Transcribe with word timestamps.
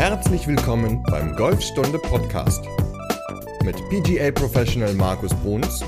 Herzlich 0.00 0.46
willkommen 0.46 1.02
beim 1.02 1.36
Golfstunde 1.36 1.98
Podcast 1.98 2.64
mit 3.62 3.76
PGA 3.90 4.30
Professional 4.30 4.94
Markus 4.94 5.34
Bruns 5.42 5.82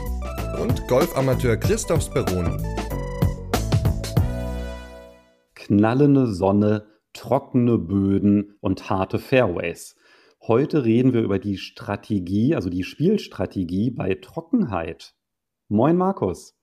und 0.60 0.86
Golfamateur 0.86 1.56
Christoph 1.56 2.02
Speroni. 2.02 2.62
Knallende 5.54 6.26
Sonne, 6.30 6.86
trockene 7.14 7.78
Böden 7.78 8.58
und 8.60 8.90
harte 8.90 9.18
Fairways. 9.18 9.96
Heute 10.42 10.84
reden 10.84 11.14
wir 11.14 11.22
über 11.22 11.38
die 11.38 11.56
Strategie, 11.56 12.54
also 12.54 12.68
die 12.68 12.84
Spielstrategie 12.84 13.92
bei 13.92 14.16
Trockenheit. 14.16 15.14
Moin 15.68 15.96
Markus. 15.96 16.54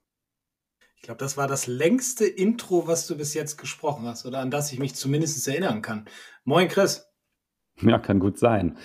Ich 0.98 1.02
glaube, 1.02 1.18
das 1.18 1.36
war 1.36 1.48
das 1.48 1.66
längste 1.66 2.28
Intro, 2.28 2.86
was 2.86 3.08
du 3.08 3.18
bis 3.18 3.34
jetzt 3.34 3.58
gesprochen 3.58 4.06
hast 4.06 4.28
oder 4.28 4.38
an 4.38 4.52
das 4.52 4.72
ich 4.72 4.78
mich 4.78 4.94
zumindest 4.94 5.48
erinnern 5.48 5.82
kann. 5.82 6.06
Moin 6.44 6.68
Chris. 6.68 7.09
Ja, 7.88 7.98
kann 7.98 8.20
gut 8.20 8.38
sein. 8.38 8.78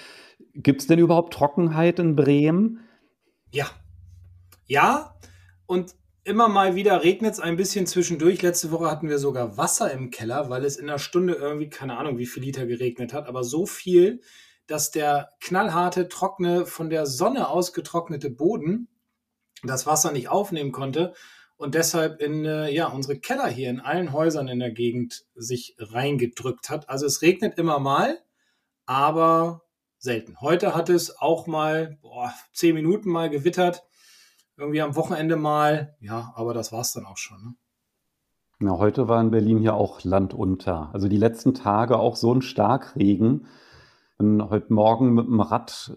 Gibt 0.55 0.83
es 0.83 0.87
denn 0.87 0.99
überhaupt 0.99 1.33
Trockenheit 1.33 1.99
in 1.99 2.15
Bremen? 2.15 2.81
Ja. 3.51 3.67
Ja, 4.67 5.17
und 5.67 5.95
immer 6.25 6.49
mal 6.49 6.75
wieder 6.75 7.03
regnet 7.05 7.35
es 7.35 7.41
ein 7.41 7.57
bisschen 7.57 7.87
zwischendurch. 7.87 8.41
Letzte 8.41 8.71
Woche 8.71 8.91
hatten 8.91 9.09
wir 9.09 9.19
sogar 9.19 9.57
Wasser 9.57 9.91
im 9.93 10.11
Keller, 10.11 10.49
weil 10.49 10.65
es 10.65 10.77
in 10.77 10.89
einer 10.89 10.99
Stunde 10.99 11.35
irgendwie, 11.35 11.69
keine 11.69 11.99
Ahnung, 11.99 12.19
wie 12.19 12.27
viel 12.27 12.43
Liter 12.43 12.67
geregnet 12.67 13.13
hat, 13.13 13.27
aber 13.29 13.45
so 13.45 13.67
viel, 13.67 14.21
dass 14.67 14.91
der 14.91 15.31
knallharte, 15.41 16.09
trockene, 16.09 16.65
von 16.65 16.89
der 16.89 17.05
Sonne 17.07 17.49
ausgetrocknete 17.49 18.31
Boden 18.31 18.89
das 19.63 19.87
Wasser 19.87 20.13
nicht 20.13 20.29
aufnehmen 20.29 20.73
konnte 20.73 21.15
und 21.57 21.75
deshalb 21.75 22.21
in 22.21 22.45
äh, 22.45 22.71
ja, 22.71 22.89
unsere 22.89 23.19
Keller 23.19 23.49
hier 23.49 23.71
in 23.71 23.81
allen 23.81 24.13
Häusern 24.13 24.49
in 24.49 24.59
der 24.59 24.73
Gegend 24.73 25.25
sich 25.35 25.77
reingedrückt 25.79 26.71
hat. 26.71 26.89
Also 26.89 27.07
es 27.07 27.23
regnet 27.23 27.59
immer 27.59 27.79
mal, 27.79 28.19
aber 28.87 29.63
selten. 29.99 30.41
Heute 30.41 30.75
hat 30.75 30.91
es 30.91 31.19
auch 31.19 31.47
mal 31.47 31.99
boah, 32.03 32.33
zehn 32.53 32.75
Minuten 32.75 33.11
mal 33.11 33.31
gewittert, 33.31 33.83
irgendwie 34.57 34.83
am 34.83 34.97
Wochenende 34.97 35.37
mal, 35.37 35.97
ja, 36.01 36.33
aber 36.37 36.55
das 36.55 36.73
war 36.73 36.81
es 36.81 36.93
dann 36.93 37.07
auch 37.07 37.17
schon. 37.17 37.43
Ne? 37.43 37.55
Ja, 38.61 38.79
heute 38.79 39.09
war 39.09 39.21
in 39.21 39.31
Berlin 39.31 39.59
hier 39.59 39.75
auch 39.75 40.05
Land 40.05 40.33
unter. 40.33 40.91
Also 40.93 41.09
die 41.09 41.17
letzten 41.17 41.55
Tage 41.55 41.99
auch 41.99 42.17
so 42.17 42.33
ein 42.33 42.43
Starkregen. 42.43 43.47
Bin 44.17 44.49
heute 44.49 44.73
Morgen 44.73 45.15
mit 45.15 45.27
dem 45.27 45.41
Rad 45.41 45.93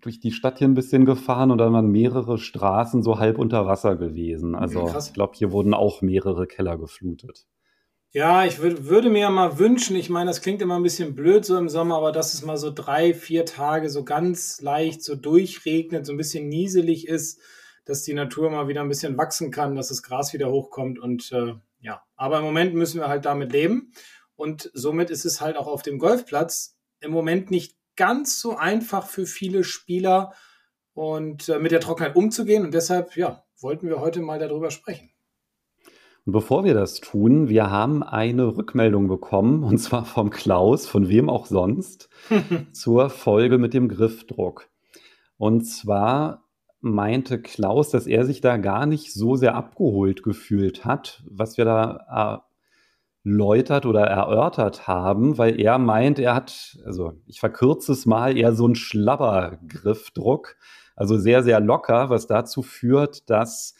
durch 0.00 0.18
die 0.18 0.32
Stadt 0.32 0.58
hier 0.58 0.66
ein 0.66 0.74
bisschen 0.74 1.04
gefahren 1.04 1.52
und 1.52 1.58
dann 1.58 1.72
waren 1.72 1.86
mehrere 1.86 2.36
Straßen 2.36 3.02
so 3.04 3.20
halb 3.20 3.38
unter 3.38 3.66
Wasser 3.66 3.94
gewesen. 3.94 4.56
Also 4.56 4.88
ja, 4.88 4.98
ich 4.98 5.12
glaube, 5.12 5.34
hier 5.36 5.52
wurden 5.52 5.72
auch 5.72 6.02
mehrere 6.02 6.48
Keller 6.48 6.76
geflutet. 6.76 7.46
Ja, 8.16 8.44
ich 8.44 8.60
würd, 8.60 8.84
würde 8.84 9.10
mir 9.10 9.28
mal 9.28 9.58
wünschen, 9.58 9.96
ich 9.96 10.08
meine, 10.08 10.30
das 10.30 10.40
klingt 10.40 10.62
immer 10.62 10.76
ein 10.76 10.84
bisschen 10.84 11.16
blöd 11.16 11.44
so 11.44 11.58
im 11.58 11.68
Sommer, 11.68 11.96
aber 11.96 12.12
dass 12.12 12.32
es 12.32 12.44
mal 12.44 12.56
so 12.56 12.70
drei, 12.72 13.12
vier 13.12 13.44
Tage 13.44 13.90
so 13.90 14.04
ganz 14.04 14.60
leicht 14.60 15.02
so 15.02 15.16
durchregnet, 15.16 16.06
so 16.06 16.12
ein 16.12 16.16
bisschen 16.16 16.48
nieselig 16.48 17.08
ist, 17.08 17.40
dass 17.84 18.04
die 18.04 18.14
Natur 18.14 18.50
mal 18.50 18.68
wieder 18.68 18.82
ein 18.82 18.88
bisschen 18.88 19.18
wachsen 19.18 19.50
kann, 19.50 19.74
dass 19.74 19.88
das 19.88 20.04
Gras 20.04 20.32
wieder 20.32 20.48
hochkommt 20.48 21.00
und 21.00 21.32
äh, 21.32 21.54
ja, 21.80 22.04
aber 22.14 22.38
im 22.38 22.44
Moment 22.44 22.74
müssen 22.74 23.00
wir 23.00 23.08
halt 23.08 23.24
damit 23.24 23.50
leben 23.50 23.92
und 24.36 24.70
somit 24.74 25.10
ist 25.10 25.24
es 25.24 25.40
halt 25.40 25.56
auch 25.56 25.66
auf 25.66 25.82
dem 25.82 25.98
Golfplatz 25.98 26.78
im 27.00 27.10
Moment 27.10 27.50
nicht 27.50 27.76
ganz 27.96 28.38
so 28.38 28.56
einfach 28.56 29.08
für 29.08 29.26
viele 29.26 29.64
Spieler 29.64 30.34
und 30.92 31.48
äh, 31.48 31.58
mit 31.58 31.72
der 31.72 31.80
Trockenheit 31.80 32.14
umzugehen 32.14 32.64
und 32.64 32.74
deshalb, 32.74 33.16
ja, 33.16 33.44
wollten 33.60 33.88
wir 33.88 33.98
heute 33.98 34.20
mal 34.20 34.38
darüber 34.38 34.70
sprechen. 34.70 35.13
Und 36.26 36.32
bevor 36.32 36.64
wir 36.64 36.72
das 36.72 37.00
tun, 37.00 37.48
wir 37.48 37.70
haben 37.70 38.02
eine 38.02 38.56
Rückmeldung 38.56 39.08
bekommen, 39.08 39.62
und 39.62 39.78
zwar 39.78 40.04
vom 40.04 40.30
Klaus, 40.30 40.86
von 40.86 41.08
wem 41.08 41.28
auch 41.28 41.46
sonst, 41.46 42.08
zur 42.72 43.10
Folge 43.10 43.58
mit 43.58 43.74
dem 43.74 43.88
Griffdruck. 43.88 44.68
Und 45.36 45.66
zwar 45.66 46.44
meinte 46.80 47.40
Klaus, 47.40 47.90
dass 47.90 48.06
er 48.06 48.24
sich 48.24 48.40
da 48.40 48.56
gar 48.56 48.86
nicht 48.86 49.12
so 49.12 49.36
sehr 49.36 49.54
abgeholt 49.54 50.22
gefühlt 50.22 50.84
hat, 50.84 51.22
was 51.28 51.56
wir 51.56 51.64
da 51.64 52.44
erläutert 53.24 53.86
oder 53.86 54.02
erörtert 54.02 54.86
haben, 54.86 55.38
weil 55.38 55.58
er 55.60 55.78
meint, 55.78 56.18
er 56.18 56.34
hat, 56.34 56.78
also 56.84 57.14
ich 57.26 57.40
verkürze 57.40 57.92
es 57.92 58.06
mal, 58.06 58.36
eher 58.36 58.54
so 58.54 58.66
einen 58.66 58.74
Schlabbergriffdruck, 58.74 60.56
also 60.94 61.18
sehr, 61.18 61.42
sehr 61.42 61.60
locker, 61.60 62.10
was 62.10 62.26
dazu 62.26 62.62
führt, 62.62 63.28
dass 63.30 63.74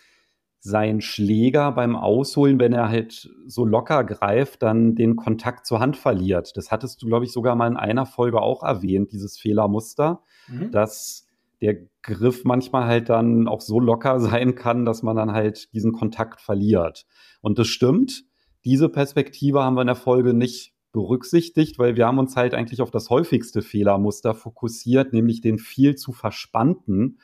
sein 0.66 1.02
Schläger 1.02 1.72
beim 1.72 1.94
Ausholen, 1.94 2.58
wenn 2.58 2.72
er 2.72 2.88
halt 2.88 3.30
so 3.46 3.66
locker 3.66 4.02
greift, 4.02 4.62
dann 4.62 4.94
den 4.94 5.14
Kontakt 5.14 5.66
zur 5.66 5.78
Hand 5.78 5.98
verliert. 5.98 6.56
Das 6.56 6.70
hattest 6.70 7.02
du, 7.02 7.06
glaube 7.06 7.26
ich, 7.26 7.32
sogar 7.32 7.54
mal 7.54 7.66
in 7.66 7.76
einer 7.76 8.06
Folge 8.06 8.40
auch 8.40 8.62
erwähnt, 8.62 9.12
dieses 9.12 9.38
Fehlermuster, 9.38 10.22
mhm. 10.48 10.70
dass 10.70 11.28
der 11.60 11.76
Griff 12.00 12.44
manchmal 12.44 12.86
halt 12.86 13.10
dann 13.10 13.46
auch 13.46 13.60
so 13.60 13.78
locker 13.78 14.18
sein 14.20 14.54
kann, 14.54 14.86
dass 14.86 15.02
man 15.02 15.16
dann 15.16 15.32
halt 15.32 15.72
diesen 15.74 15.92
Kontakt 15.92 16.40
verliert. 16.40 17.04
Und 17.42 17.58
das 17.58 17.68
stimmt. 17.68 18.24
Diese 18.64 18.88
Perspektive 18.88 19.62
haben 19.62 19.74
wir 19.74 19.82
in 19.82 19.88
der 19.88 19.96
Folge 19.96 20.32
nicht 20.32 20.72
berücksichtigt, 20.92 21.78
weil 21.78 21.96
wir 21.96 22.06
haben 22.06 22.18
uns 22.18 22.36
halt 22.36 22.54
eigentlich 22.54 22.80
auf 22.80 22.90
das 22.90 23.10
häufigste 23.10 23.60
Fehlermuster 23.60 24.34
fokussiert, 24.34 25.12
nämlich 25.12 25.42
den 25.42 25.58
viel 25.58 25.94
zu 25.96 26.12
verspannten 26.12 27.18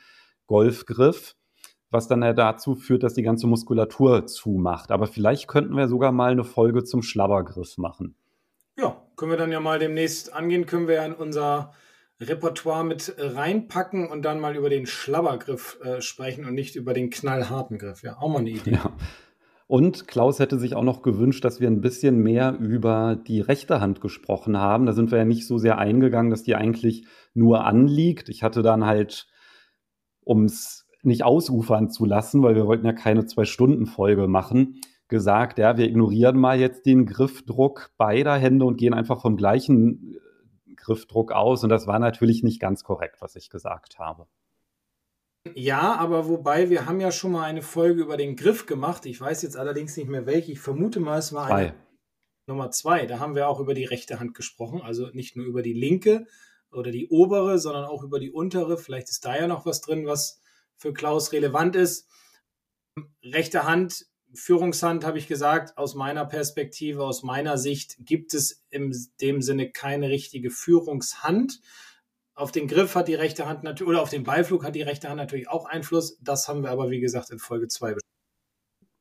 Golfgriff 0.45 1.35
was 1.91 2.07
dann 2.07 2.23
ja 2.23 2.33
dazu 2.33 2.73
führt, 2.73 3.03
dass 3.03 3.13
die 3.13 3.21
ganze 3.21 3.45
Muskulatur 3.47 4.25
zumacht. 4.25 4.91
Aber 4.91 5.07
vielleicht 5.07 5.47
könnten 5.47 5.75
wir 5.75 5.87
sogar 5.87 6.11
mal 6.11 6.31
eine 6.31 6.45
Folge 6.45 6.83
zum 6.83 7.03
Schlabbergriff 7.03 7.77
machen. 7.77 8.15
Ja, 8.77 9.01
können 9.17 9.31
wir 9.31 9.37
dann 9.37 9.51
ja 9.51 9.59
mal 9.59 9.77
demnächst 9.77 10.33
angehen, 10.33 10.65
können 10.65 10.87
wir 10.87 10.95
ja 10.95 11.05
in 11.05 11.13
unser 11.13 11.73
Repertoire 12.19 12.85
mit 12.85 13.13
reinpacken 13.17 14.07
und 14.07 14.23
dann 14.23 14.39
mal 14.39 14.55
über 14.55 14.69
den 14.69 14.85
Schlabbergriff 14.85 15.79
äh, 15.83 16.01
sprechen 16.01 16.45
und 16.45 16.53
nicht 16.53 16.75
über 16.75 16.93
den 16.93 17.09
knallharten 17.09 17.77
Griff. 17.77 18.03
Ja, 18.03 18.17
auch 18.17 18.29
mal 18.29 18.39
eine 18.39 18.51
Idee. 18.51 18.71
Ja. 18.71 18.91
Und 19.67 20.07
Klaus 20.07 20.39
hätte 20.39 20.59
sich 20.59 20.75
auch 20.75 20.83
noch 20.83 21.01
gewünscht, 21.01 21.45
dass 21.45 21.61
wir 21.61 21.69
ein 21.69 21.81
bisschen 21.81 22.17
mehr 22.17 22.57
über 22.59 23.15
die 23.15 23.39
rechte 23.39 23.79
Hand 23.79 24.01
gesprochen 24.01 24.57
haben. 24.57 24.85
Da 24.85 24.91
sind 24.93 25.11
wir 25.11 25.17
ja 25.17 25.25
nicht 25.25 25.47
so 25.47 25.57
sehr 25.57 25.77
eingegangen, 25.77 26.29
dass 26.29 26.43
die 26.43 26.55
eigentlich 26.55 27.05
nur 27.33 27.63
anliegt. 27.63 28.27
Ich 28.29 28.43
hatte 28.43 28.63
dann 28.63 28.85
halt, 28.85 29.27
ums 30.25 30.80
nicht 31.03 31.23
ausufern 31.23 31.89
zu 31.89 32.05
lassen, 32.05 32.43
weil 32.43 32.55
wir 32.55 32.67
wollten 32.67 32.85
ja 32.85 32.93
keine 32.93 33.25
Zwei-Stunden-Folge 33.25 34.27
machen, 34.27 34.81
gesagt, 35.07 35.59
ja, 35.59 35.77
wir 35.77 35.85
ignorieren 35.85 36.37
mal 36.37 36.59
jetzt 36.59 36.85
den 36.85 37.05
Griffdruck 37.05 37.91
beider 37.97 38.35
Hände 38.35 38.65
und 38.65 38.77
gehen 38.77 38.93
einfach 38.93 39.21
vom 39.21 39.35
gleichen 39.37 40.15
äh, 40.15 40.73
Griffdruck 40.75 41.31
aus. 41.31 41.63
Und 41.63 41.69
das 41.69 41.85
war 41.85 41.99
natürlich 41.99 42.43
nicht 42.43 42.59
ganz 42.59 42.83
korrekt, 42.83 43.17
was 43.19 43.35
ich 43.35 43.49
gesagt 43.49 43.99
habe. 43.99 44.27
Ja, 45.55 45.95
aber 45.95 46.27
wobei 46.27 46.69
wir 46.69 46.85
haben 46.85 47.01
ja 47.01 47.11
schon 47.11 47.31
mal 47.31 47.43
eine 47.43 47.61
Folge 47.61 48.01
über 48.01 48.15
den 48.15 48.35
Griff 48.35 48.67
gemacht. 48.67 49.05
Ich 49.05 49.19
weiß 49.19 49.41
jetzt 49.41 49.57
allerdings 49.57 49.97
nicht 49.97 50.09
mehr 50.09 50.25
welche. 50.25 50.51
Ich 50.51 50.59
vermute 50.59 50.99
mal, 50.99 51.17
es 51.17 51.33
war 51.33 51.47
eine 51.47 51.73
Nummer 52.45 52.69
zwei. 52.71 53.05
Da 53.05 53.19
haben 53.19 53.35
wir 53.35 53.49
auch 53.49 53.59
über 53.59 53.73
die 53.73 53.85
rechte 53.85 54.19
Hand 54.19 54.35
gesprochen. 54.35 54.81
Also 54.81 55.07
nicht 55.13 55.35
nur 55.35 55.45
über 55.45 55.61
die 55.63 55.73
linke 55.73 56.27
oder 56.71 56.91
die 56.91 57.09
obere, 57.09 57.57
sondern 57.57 57.85
auch 57.85 58.03
über 58.03 58.19
die 58.19 58.31
untere. 58.31 58.77
Vielleicht 58.77 59.09
ist 59.09 59.25
da 59.25 59.35
ja 59.35 59.47
noch 59.47 59.65
was 59.65 59.81
drin, 59.81 60.05
was 60.05 60.41
für 60.81 60.93
Klaus 60.93 61.31
relevant 61.31 61.75
ist. 61.75 62.09
Rechte 63.23 63.65
Hand, 63.65 64.07
Führungshand 64.33 65.05
habe 65.05 65.19
ich 65.19 65.27
gesagt, 65.27 65.77
aus 65.77 65.93
meiner 65.93 66.25
Perspektive, 66.25 67.03
aus 67.03 67.21
meiner 67.21 67.57
Sicht 67.57 67.97
gibt 67.99 68.33
es 68.33 68.63
in 68.69 68.95
dem 69.21 69.41
Sinne 69.41 69.69
keine 69.69 70.09
richtige 70.09 70.49
Führungshand. 70.49 71.61
Auf 72.33 72.51
den 72.51 72.67
Griff 72.67 72.95
hat 72.95 73.07
die 73.07 73.13
rechte 73.13 73.47
Hand 73.47 73.63
natürlich, 73.63 73.89
oder 73.89 74.01
auf 74.01 74.09
den 74.09 74.23
Beiflug 74.23 74.63
hat 74.63 74.75
die 74.75 74.81
rechte 74.81 75.09
Hand 75.09 75.17
natürlich 75.17 75.49
auch 75.49 75.65
Einfluss. 75.65 76.17
Das 76.21 76.47
haben 76.47 76.63
wir 76.63 76.71
aber, 76.71 76.89
wie 76.89 76.99
gesagt, 76.99 77.29
in 77.29 77.39
Folge 77.39 77.67
2 77.67 77.95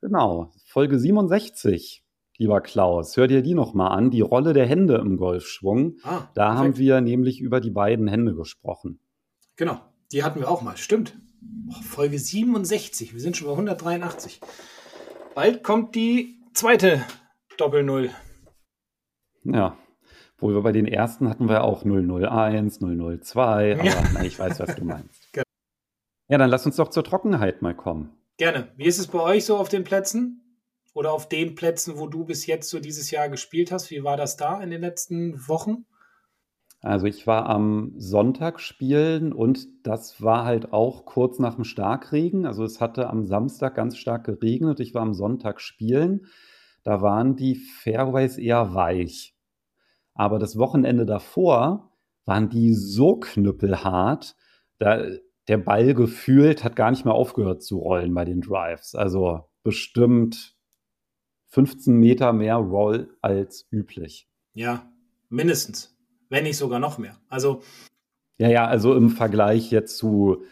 Genau, 0.02 0.52
Folge 0.66 0.98
67, 0.98 2.04
lieber 2.36 2.60
Klaus. 2.60 3.16
Hör 3.16 3.26
dir 3.26 3.42
die 3.42 3.54
nochmal 3.54 3.92
an, 3.92 4.10
die 4.10 4.22
Rolle 4.22 4.52
der 4.52 4.66
Hände 4.66 4.96
im 4.96 5.16
Golfschwung. 5.16 5.96
Ah, 6.02 6.28
da 6.34 6.48
perfekt. 6.48 6.58
haben 6.58 6.76
wir 6.76 7.00
nämlich 7.00 7.40
über 7.40 7.60
die 7.60 7.70
beiden 7.70 8.08
Hände 8.08 8.34
gesprochen. 8.34 8.98
Genau, 9.56 9.80
die 10.12 10.24
hatten 10.24 10.40
wir 10.40 10.50
auch 10.50 10.62
mal, 10.62 10.76
stimmt. 10.76 11.18
Folge 11.82 12.18
67. 12.18 13.12
Wir 13.12 13.20
sind 13.20 13.36
schon 13.36 13.46
bei 13.46 13.52
183. 13.52 14.40
Bald 15.34 15.62
kommt 15.62 15.94
die 15.94 16.40
zweite 16.54 17.04
Doppel-Null. 17.56 18.10
Ja. 19.44 19.76
Wo 20.38 20.48
wir 20.48 20.62
bei 20.62 20.72
den 20.72 20.86
ersten 20.86 21.28
hatten 21.28 21.48
wir 21.48 21.64
auch 21.64 21.84
001, 21.84 22.78
002, 22.78 23.74
aber 23.74 23.84
ja. 23.84 24.02
na, 24.14 24.24
ich 24.24 24.38
weiß, 24.38 24.60
was 24.60 24.74
du 24.74 24.84
meinst. 24.84 25.28
Genau. 25.32 25.44
Ja, 26.28 26.38
dann 26.38 26.50
lass 26.50 26.64
uns 26.64 26.76
doch 26.76 26.88
zur 26.90 27.04
Trockenheit 27.04 27.60
mal 27.60 27.74
kommen. 27.74 28.16
Gerne. 28.36 28.72
Wie 28.76 28.86
ist 28.86 28.98
es 28.98 29.08
bei 29.08 29.20
euch 29.20 29.44
so 29.44 29.56
auf 29.56 29.68
den 29.68 29.84
Plätzen? 29.84 30.40
Oder 30.94 31.12
auf 31.12 31.28
den 31.28 31.54
Plätzen, 31.54 31.98
wo 31.98 32.06
du 32.06 32.24
bis 32.24 32.46
jetzt 32.46 32.70
so 32.70 32.80
dieses 32.80 33.10
Jahr 33.10 33.28
gespielt 33.28 33.70
hast? 33.70 33.90
Wie 33.90 34.02
war 34.02 34.16
das 34.16 34.36
da 34.36 34.60
in 34.60 34.70
den 34.70 34.80
letzten 34.80 35.48
Wochen? 35.48 35.86
Also 36.82 37.06
ich 37.06 37.26
war 37.26 37.46
am 37.46 37.92
Sonntag 37.96 38.58
spielen 38.58 39.32
und 39.32 39.68
das 39.86 40.22
war 40.22 40.44
halt 40.44 40.72
auch 40.72 41.04
kurz 41.04 41.38
nach 41.38 41.56
dem 41.56 41.64
Starkregen. 41.64 42.46
Also 42.46 42.64
es 42.64 42.80
hatte 42.80 43.10
am 43.10 43.24
Samstag 43.24 43.74
ganz 43.74 43.98
stark 43.98 44.24
geregnet. 44.24 44.80
Ich 44.80 44.94
war 44.94 45.02
am 45.02 45.12
Sonntag 45.12 45.60
spielen. 45.60 46.26
Da 46.82 47.02
waren 47.02 47.36
die 47.36 47.56
Fairways 47.56 48.38
eher 48.38 48.74
weich. 48.74 49.36
Aber 50.14 50.38
das 50.38 50.56
Wochenende 50.56 51.04
davor 51.04 51.92
waren 52.24 52.48
die 52.48 52.72
so 52.72 53.16
knüppelhart, 53.16 54.36
da 54.78 55.04
der 55.48 55.58
Ball 55.58 55.94
gefühlt 55.94 56.62
hat 56.62 56.76
gar 56.76 56.90
nicht 56.90 57.04
mehr 57.04 57.14
aufgehört 57.14 57.62
zu 57.62 57.78
rollen 57.78 58.14
bei 58.14 58.24
den 58.24 58.40
Drives. 58.40 58.94
Also 58.94 59.50
bestimmt 59.62 60.56
15 61.48 61.94
Meter 61.94 62.32
mehr 62.32 62.56
Roll 62.56 63.16
als 63.20 63.66
üblich. 63.70 64.28
Ja, 64.54 64.90
mindestens. 65.28 65.99
Wenn 66.30 66.44
nicht 66.44 66.56
sogar 66.56 66.78
noch 66.78 66.96
mehr. 66.96 67.18
Also. 67.28 67.62
Ja, 68.38 68.48
ja, 68.48 68.66
also 68.66 68.94
im 68.94 69.10
Vergleich 69.10 69.70
jetzt 69.70 69.98
zu 69.98 70.44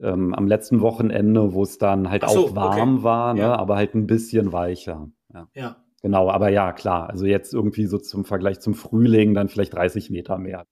ähm, 0.00 0.34
am 0.34 0.46
letzten 0.46 0.80
Wochenende, 0.80 1.54
wo 1.54 1.64
es 1.64 1.78
dann 1.78 2.08
halt 2.10 2.28
so, 2.28 2.46
auch 2.46 2.54
warm 2.54 2.96
okay. 2.96 3.04
war, 3.04 3.34
ne, 3.34 3.40
ja. 3.40 3.56
aber 3.56 3.76
halt 3.76 3.94
ein 3.94 4.06
bisschen 4.06 4.52
weicher. 4.52 5.10
Ja. 5.32 5.48
ja. 5.54 5.84
Genau, 6.02 6.30
aber 6.30 6.48
ja, 6.50 6.72
klar. 6.72 7.08
Also 7.08 7.26
jetzt 7.26 7.54
irgendwie 7.54 7.86
so 7.86 7.98
zum 7.98 8.24
Vergleich 8.24 8.60
zum 8.60 8.74
Frühling 8.74 9.34
dann 9.34 9.48
vielleicht 9.48 9.74
30 9.74 10.10
Meter 10.10 10.38
mehr. 10.38 10.66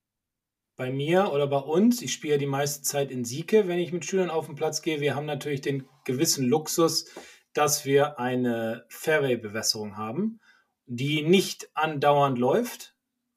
Bei 0.77 0.91
mir 0.93 1.33
oder 1.33 1.47
bei 1.47 1.59
uns, 1.59 2.03
ich 2.03 2.13
spiele 2.13 2.39
die 2.39 2.47
meiste 2.47 2.83
Zeit 2.83 3.11
in 3.11 3.25
Sieke, 3.25 3.69
wenn 3.69 3.79
ich 3.79 3.93
mit 3.93 4.05
Schülern 4.05 4.31
auf 4.31 4.47
den 4.47 4.55
Platz 4.55 4.83
gehe. 4.83 5.01
Wir 5.01 5.15
haben 5.15 5.27
natürlich 5.27 5.61
den 5.61 5.85
gewissen 6.05 6.49
Luxus, 6.49 7.07
dass 7.53 7.85
wir 7.85 8.19
eine 8.19 8.85
Fairway-Bewässerung 8.89 9.97
haben, 9.97 10.41
die 10.87 11.23
nicht 11.23 11.71
andauernd 11.75 12.39
läuft, 12.39 12.90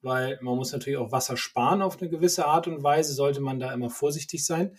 weil 0.04 0.38
man 0.42 0.56
muss 0.56 0.72
natürlich 0.72 0.98
auch 0.98 1.12
Wasser 1.12 1.36
sparen 1.36 1.82
auf 1.82 2.00
eine 2.00 2.10
gewisse 2.10 2.46
Art 2.46 2.68
und 2.68 2.82
Weise, 2.82 3.14
sollte 3.14 3.40
man 3.40 3.58
da 3.58 3.72
immer 3.72 3.90
vorsichtig 3.90 4.44
sein. 4.44 4.76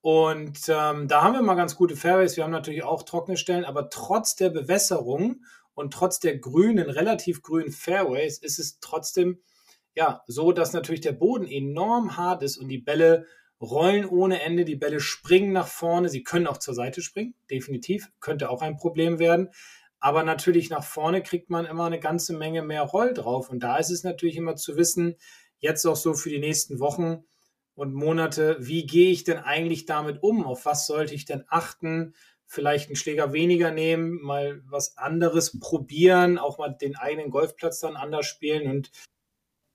Und 0.00 0.60
ähm, 0.68 1.08
da 1.08 1.22
haben 1.22 1.34
wir 1.34 1.42
mal 1.42 1.54
ganz 1.54 1.76
gute 1.76 1.96
Fairways. 1.96 2.36
Wir 2.36 2.44
haben 2.44 2.52
natürlich 2.52 2.84
auch 2.84 3.02
trockene 3.02 3.36
Stellen, 3.36 3.64
aber 3.64 3.90
trotz 3.90 4.36
der 4.36 4.50
Bewässerung 4.50 5.42
und 5.74 5.92
trotz 5.92 6.20
der 6.20 6.38
grünen, 6.38 6.88
relativ 6.90 7.42
grünen 7.42 7.72
Fairways 7.72 8.38
ist 8.38 8.58
es 8.58 8.80
trotzdem 8.80 9.40
ja 9.94 10.22
so, 10.26 10.52
dass 10.52 10.72
natürlich 10.72 11.00
der 11.00 11.12
Boden 11.12 11.46
enorm 11.46 12.16
hart 12.16 12.42
ist 12.42 12.56
und 12.56 12.68
die 12.68 12.78
Bälle 12.78 13.26
rollen 13.60 14.06
ohne 14.06 14.40
Ende, 14.42 14.64
die 14.64 14.76
Bälle 14.76 15.00
springen 15.00 15.52
nach 15.52 15.66
vorne, 15.66 16.08
sie 16.08 16.22
können 16.22 16.46
auch 16.46 16.58
zur 16.58 16.74
Seite 16.74 17.02
springen, 17.02 17.34
definitiv, 17.50 18.08
könnte 18.20 18.50
auch 18.50 18.62
ein 18.62 18.76
Problem 18.76 19.18
werden. 19.18 19.50
Aber 20.00 20.22
natürlich 20.22 20.70
nach 20.70 20.84
vorne 20.84 21.22
kriegt 21.22 21.50
man 21.50 21.66
immer 21.66 21.86
eine 21.86 21.98
ganze 21.98 22.36
Menge 22.36 22.62
mehr 22.62 22.82
Roll 22.82 23.14
drauf. 23.14 23.50
Und 23.50 23.62
da 23.62 23.78
ist 23.78 23.90
es 23.90 24.04
natürlich 24.04 24.36
immer 24.36 24.56
zu 24.56 24.76
wissen, 24.76 25.16
jetzt 25.58 25.84
auch 25.86 25.96
so 25.96 26.14
für 26.14 26.30
die 26.30 26.38
nächsten 26.38 26.78
Wochen 26.78 27.24
und 27.74 27.94
Monate, 27.94 28.56
wie 28.60 28.86
gehe 28.86 29.10
ich 29.10 29.24
denn 29.24 29.38
eigentlich 29.38 29.86
damit 29.86 30.22
um? 30.22 30.44
Auf 30.44 30.66
was 30.66 30.86
sollte 30.86 31.14
ich 31.14 31.24
denn 31.24 31.44
achten? 31.48 32.14
Vielleicht 32.46 32.88
einen 32.88 32.96
Schläger 32.96 33.32
weniger 33.32 33.70
nehmen, 33.70 34.20
mal 34.22 34.62
was 34.66 34.96
anderes 34.96 35.58
probieren, 35.60 36.38
auch 36.38 36.58
mal 36.58 36.70
den 36.70 36.96
eigenen 36.96 37.30
Golfplatz 37.30 37.80
dann 37.80 37.96
anders 37.96 38.26
spielen. 38.26 38.70
Und 38.70 38.90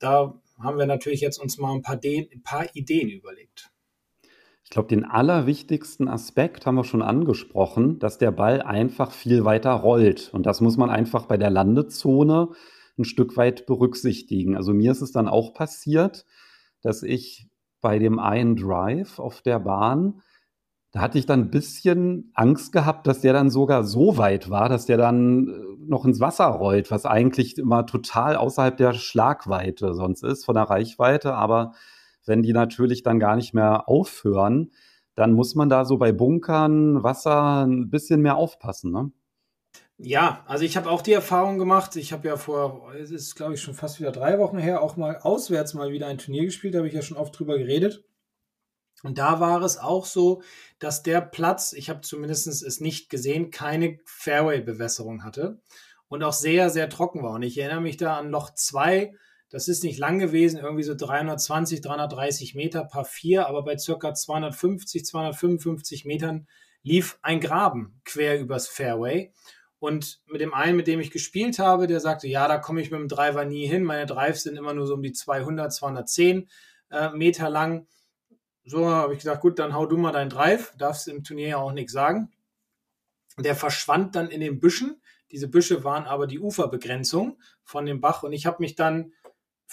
da 0.00 0.40
haben 0.58 0.78
wir 0.78 0.86
natürlich 0.86 1.20
jetzt 1.20 1.38
uns 1.38 1.56
mal 1.58 1.72
ein 1.72 1.82
paar, 1.82 2.00
ein 2.02 2.42
paar 2.42 2.66
Ideen 2.74 3.08
überlegt. 3.08 3.70
Ich 4.64 4.70
glaube, 4.70 4.88
den 4.88 5.04
allerwichtigsten 5.04 6.08
Aspekt 6.08 6.66
haben 6.66 6.76
wir 6.76 6.84
schon 6.84 7.02
angesprochen, 7.02 7.98
dass 7.98 8.18
der 8.18 8.32
Ball 8.32 8.62
einfach 8.62 9.12
viel 9.12 9.44
weiter 9.44 9.72
rollt. 9.72 10.30
Und 10.32 10.46
das 10.46 10.60
muss 10.60 10.76
man 10.76 10.90
einfach 10.90 11.26
bei 11.26 11.36
der 11.36 11.50
Landezone 11.50 12.48
ein 12.98 13.04
Stück 13.04 13.36
weit 13.36 13.66
berücksichtigen. 13.66 14.56
Also 14.56 14.72
mir 14.72 14.92
ist 14.92 15.02
es 15.02 15.12
dann 15.12 15.28
auch 15.28 15.52
passiert, 15.52 16.24
dass 16.82 17.02
ich 17.02 17.48
bei 17.80 17.98
dem 17.98 18.18
einen 18.18 18.56
Drive 18.56 19.18
auf 19.18 19.42
der 19.42 19.58
Bahn, 19.58 20.22
da 20.92 21.00
hatte 21.00 21.18
ich 21.18 21.26
dann 21.26 21.40
ein 21.40 21.50
bisschen 21.50 22.30
Angst 22.34 22.72
gehabt, 22.72 23.08
dass 23.08 23.20
der 23.20 23.32
dann 23.32 23.50
sogar 23.50 23.82
so 23.82 24.16
weit 24.16 24.48
war, 24.48 24.68
dass 24.68 24.86
der 24.86 24.96
dann 24.96 25.48
äh, 25.48 25.52
noch 25.88 26.04
ins 26.04 26.20
Wasser 26.20 26.46
rollt, 26.46 26.92
was 26.92 27.04
eigentlich 27.04 27.58
immer 27.58 27.84
total 27.84 28.36
außerhalb 28.36 28.76
der 28.76 28.94
Schlagweite 28.94 29.92
sonst 29.94 30.22
ist, 30.22 30.44
von 30.44 30.54
der 30.54 30.64
Reichweite. 30.64 31.34
Aber 31.34 31.72
wenn 32.26 32.42
die 32.42 32.52
natürlich 32.52 33.02
dann 33.02 33.18
gar 33.18 33.36
nicht 33.36 33.54
mehr 33.54 33.88
aufhören, 33.88 34.70
dann 35.14 35.32
muss 35.32 35.54
man 35.54 35.68
da 35.68 35.84
so 35.84 35.96
bei 35.96 36.12
Bunkern, 36.12 37.02
Wasser 37.02 37.66
ein 37.66 37.90
bisschen 37.90 38.20
mehr 38.20 38.36
aufpassen. 38.36 38.90
Ne? 38.92 39.12
Ja, 39.96 40.42
also 40.46 40.64
ich 40.64 40.76
habe 40.76 40.90
auch 40.90 41.02
die 41.02 41.12
Erfahrung 41.12 41.58
gemacht. 41.58 41.94
Ich 41.96 42.12
habe 42.12 42.26
ja 42.26 42.36
vor, 42.36 42.92
es 42.94 43.10
ist 43.10 43.36
glaube 43.36 43.54
ich 43.54 43.60
schon 43.60 43.74
fast 43.74 44.00
wieder 44.00 44.10
drei 44.10 44.38
Wochen 44.38 44.58
her, 44.58 44.82
auch 44.82 44.96
mal 44.96 45.18
auswärts 45.18 45.74
mal 45.74 45.92
wieder 45.92 46.08
ein 46.08 46.18
Turnier 46.18 46.44
gespielt. 46.44 46.74
Da 46.74 46.78
habe 46.78 46.88
ich 46.88 46.94
ja 46.94 47.02
schon 47.02 47.16
oft 47.16 47.38
drüber 47.38 47.58
geredet. 47.58 48.04
Und 49.04 49.18
da 49.18 49.38
war 49.38 49.62
es 49.62 49.76
auch 49.76 50.06
so, 50.06 50.42
dass 50.78 51.02
der 51.02 51.20
Platz, 51.20 51.74
ich 51.74 51.90
habe 51.90 52.00
zumindest 52.00 52.46
es 52.46 52.80
nicht 52.80 53.10
gesehen, 53.10 53.50
keine 53.50 53.98
Fairway-Bewässerung 54.06 55.22
hatte 55.24 55.60
und 56.08 56.22
auch 56.22 56.32
sehr, 56.32 56.70
sehr 56.70 56.88
trocken 56.88 57.22
war. 57.22 57.32
Und 57.32 57.42
ich 57.42 57.58
erinnere 57.58 57.82
mich 57.82 57.98
da 57.98 58.16
an 58.16 58.30
Loch 58.30 58.50
2, 58.54 59.12
das 59.50 59.68
ist 59.68 59.84
nicht 59.84 59.98
lang 59.98 60.18
gewesen, 60.18 60.58
irgendwie 60.58 60.82
so 60.82 60.94
320, 60.94 61.80
330 61.80 62.54
Meter 62.54 62.84
paar 62.84 63.04
4, 63.04 63.46
aber 63.46 63.62
bei 63.62 63.78
circa 63.78 64.14
250, 64.14 65.04
255 65.04 66.04
Metern 66.04 66.46
lief 66.82 67.18
ein 67.22 67.40
Graben 67.40 68.00
quer 68.04 68.40
übers 68.40 68.68
Fairway. 68.68 69.32
Und 69.78 70.22
mit 70.26 70.40
dem 70.40 70.54
einen, 70.54 70.76
mit 70.76 70.86
dem 70.86 71.00
ich 71.00 71.10
gespielt 71.10 71.58
habe, 71.58 71.86
der 71.86 72.00
sagte, 72.00 72.26
ja, 72.26 72.48
da 72.48 72.58
komme 72.58 72.80
ich 72.80 72.90
mit 72.90 73.00
dem 73.00 73.08
Driver 73.08 73.44
nie 73.44 73.66
hin. 73.66 73.84
Meine 73.84 74.06
Drives 74.06 74.44
sind 74.44 74.56
immer 74.56 74.72
nur 74.72 74.86
so 74.86 74.94
um 74.94 75.02
die 75.02 75.12
200, 75.12 75.72
210 75.72 76.48
äh, 76.90 77.10
Meter 77.10 77.50
lang. 77.50 77.86
So 78.64 78.88
habe 78.88 79.12
ich 79.12 79.18
gesagt, 79.18 79.42
gut, 79.42 79.58
dann 79.58 79.74
hau 79.74 79.84
du 79.84 79.98
mal 79.98 80.12
deinen 80.12 80.30
Drive. 80.30 80.74
Darfst 80.78 81.06
im 81.06 81.22
Turnier 81.22 81.48
ja 81.48 81.56
auch 81.58 81.72
nichts 81.72 81.92
sagen. 81.92 82.32
Der 83.38 83.54
verschwand 83.54 84.16
dann 84.16 84.30
in 84.30 84.40
den 84.40 84.58
Büschen. 84.58 85.02
Diese 85.30 85.48
Büsche 85.48 85.84
waren 85.84 86.06
aber 86.06 86.26
die 86.26 86.38
Uferbegrenzung 86.38 87.38
von 87.62 87.84
dem 87.84 88.00
Bach. 88.00 88.22
Und 88.22 88.32
ich 88.32 88.46
habe 88.46 88.58
mich 88.60 88.76
dann 88.76 89.12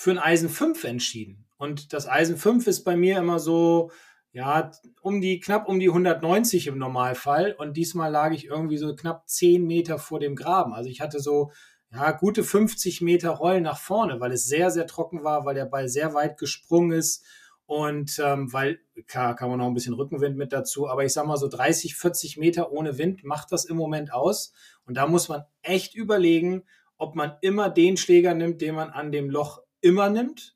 für 0.01 0.09
ein 0.09 0.17
Eisen 0.17 0.49
5 0.49 0.83
entschieden. 0.83 1.45
Und 1.57 1.93
das 1.93 2.07
Eisen 2.07 2.35
5 2.35 2.65
ist 2.65 2.83
bei 2.83 2.95
mir 2.95 3.19
immer 3.19 3.37
so, 3.37 3.91
ja, 4.31 4.71
um 5.03 5.21
die, 5.21 5.39
knapp 5.39 5.69
um 5.69 5.79
die 5.79 5.89
190 5.89 6.65
im 6.65 6.79
Normalfall. 6.79 7.53
Und 7.55 7.77
diesmal 7.77 8.11
lag 8.11 8.31
ich 8.31 8.47
irgendwie 8.47 8.77
so 8.77 8.95
knapp 8.95 9.29
10 9.29 9.63
Meter 9.63 9.99
vor 9.99 10.19
dem 10.19 10.35
Graben. 10.35 10.73
Also 10.73 10.89
ich 10.89 11.01
hatte 11.01 11.19
so, 11.19 11.51
ja, 11.91 12.13
gute 12.13 12.43
50 12.43 13.01
Meter 13.01 13.29
Rollen 13.29 13.61
nach 13.61 13.77
vorne, 13.77 14.19
weil 14.19 14.31
es 14.31 14.45
sehr, 14.45 14.71
sehr 14.71 14.87
trocken 14.87 15.23
war, 15.23 15.45
weil 15.45 15.53
der 15.53 15.65
Ball 15.65 15.87
sehr 15.87 16.15
weit 16.15 16.39
gesprungen 16.39 16.97
ist. 16.97 17.23
Und 17.67 18.17
ähm, 18.17 18.51
weil, 18.51 18.79
klar, 19.05 19.35
kann 19.35 19.51
man 19.51 19.59
noch 19.59 19.67
ein 19.67 19.75
bisschen 19.75 19.93
Rückenwind 19.93 20.35
mit 20.35 20.51
dazu, 20.51 20.89
aber 20.89 21.05
ich 21.05 21.13
sag 21.13 21.27
mal 21.27 21.37
so 21.37 21.47
30, 21.47 21.95
40 21.95 22.37
Meter 22.37 22.71
ohne 22.71 22.97
Wind 22.97 23.23
macht 23.23 23.51
das 23.51 23.65
im 23.65 23.77
Moment 23.77 24.11
aus. 24.11 24.51
Und 24.87 24.97
da 24.97 25.05
muss 25.05 25.29
man 25.29 25.43
echt 25.61 25.93
überlegen, 25.93 26.63
ob 26.97 27.13
man 27.13 27.33
immer 27.41 27.69
den 27.69 27.97
Schläger 27.97 28.33
nimmt, 28.33 28.61
den 28.61 28.73
man 28.73 28.89
an 28.89 29.11
dem 29.11 29.29
Loch 29.29 29.61
immer 29.81 30.09
nimmt 30.09 30.55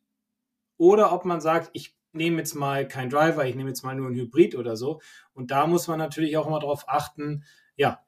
oder 0.77 1.11
ob 1.11 1.25
man 1.25 1.41
sagt, 1.41 1.69
ich 1.73 1.95
nehme 2.11 2.37
jetzt 2.37 2.55
mal 2.55 2.87
keinen 2.87 3.09
Driver, 3.09 3.45
ich 3.45 3.55
nehme 3.55 3.69
jetzt 3.69 3.83
mal 3.83 3.95
nur 3.95 4.07
einen 4.07 4.15
Hybrid 4.15 4.55
oder 4.55 4.77
so. 4.77 5.01
Und 5.33 5.51
da 5.51 5.67
muss 5.67 5.87
man 5.87 5.99
natürlich 5.99 6.37
auch 6.37 6.47
immer 6.47 6.59
darauf 6.59 6.87
achten, 6.87 7.43
ja, 7.75 7.99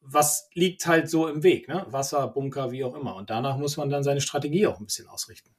was 0.00 0.48
liegt 0.54 0.86
halt 0.86 1.10
so 1.10 1.26
im 1.26 1.42
Weg, 1.42 1.68
ne? 1.68 1.84
Wasser, 1.90 2.26
Bunker, 2.28 2.70
wie 2.70 2.84
auch 2.84 2.94
immer. 2.94 3.16
Und 3.16 3.28
danach 3.28 3.58
muss 3.58 3.76
man 3.76 3.90
dann 3.90 4.02
seine 4.02 4.20
Strategie 4.20 4.66
auch 4.66 4.80
ein 4.80 4.86
bisschen 4.86 5.08
ausrichten. 5.08 5.50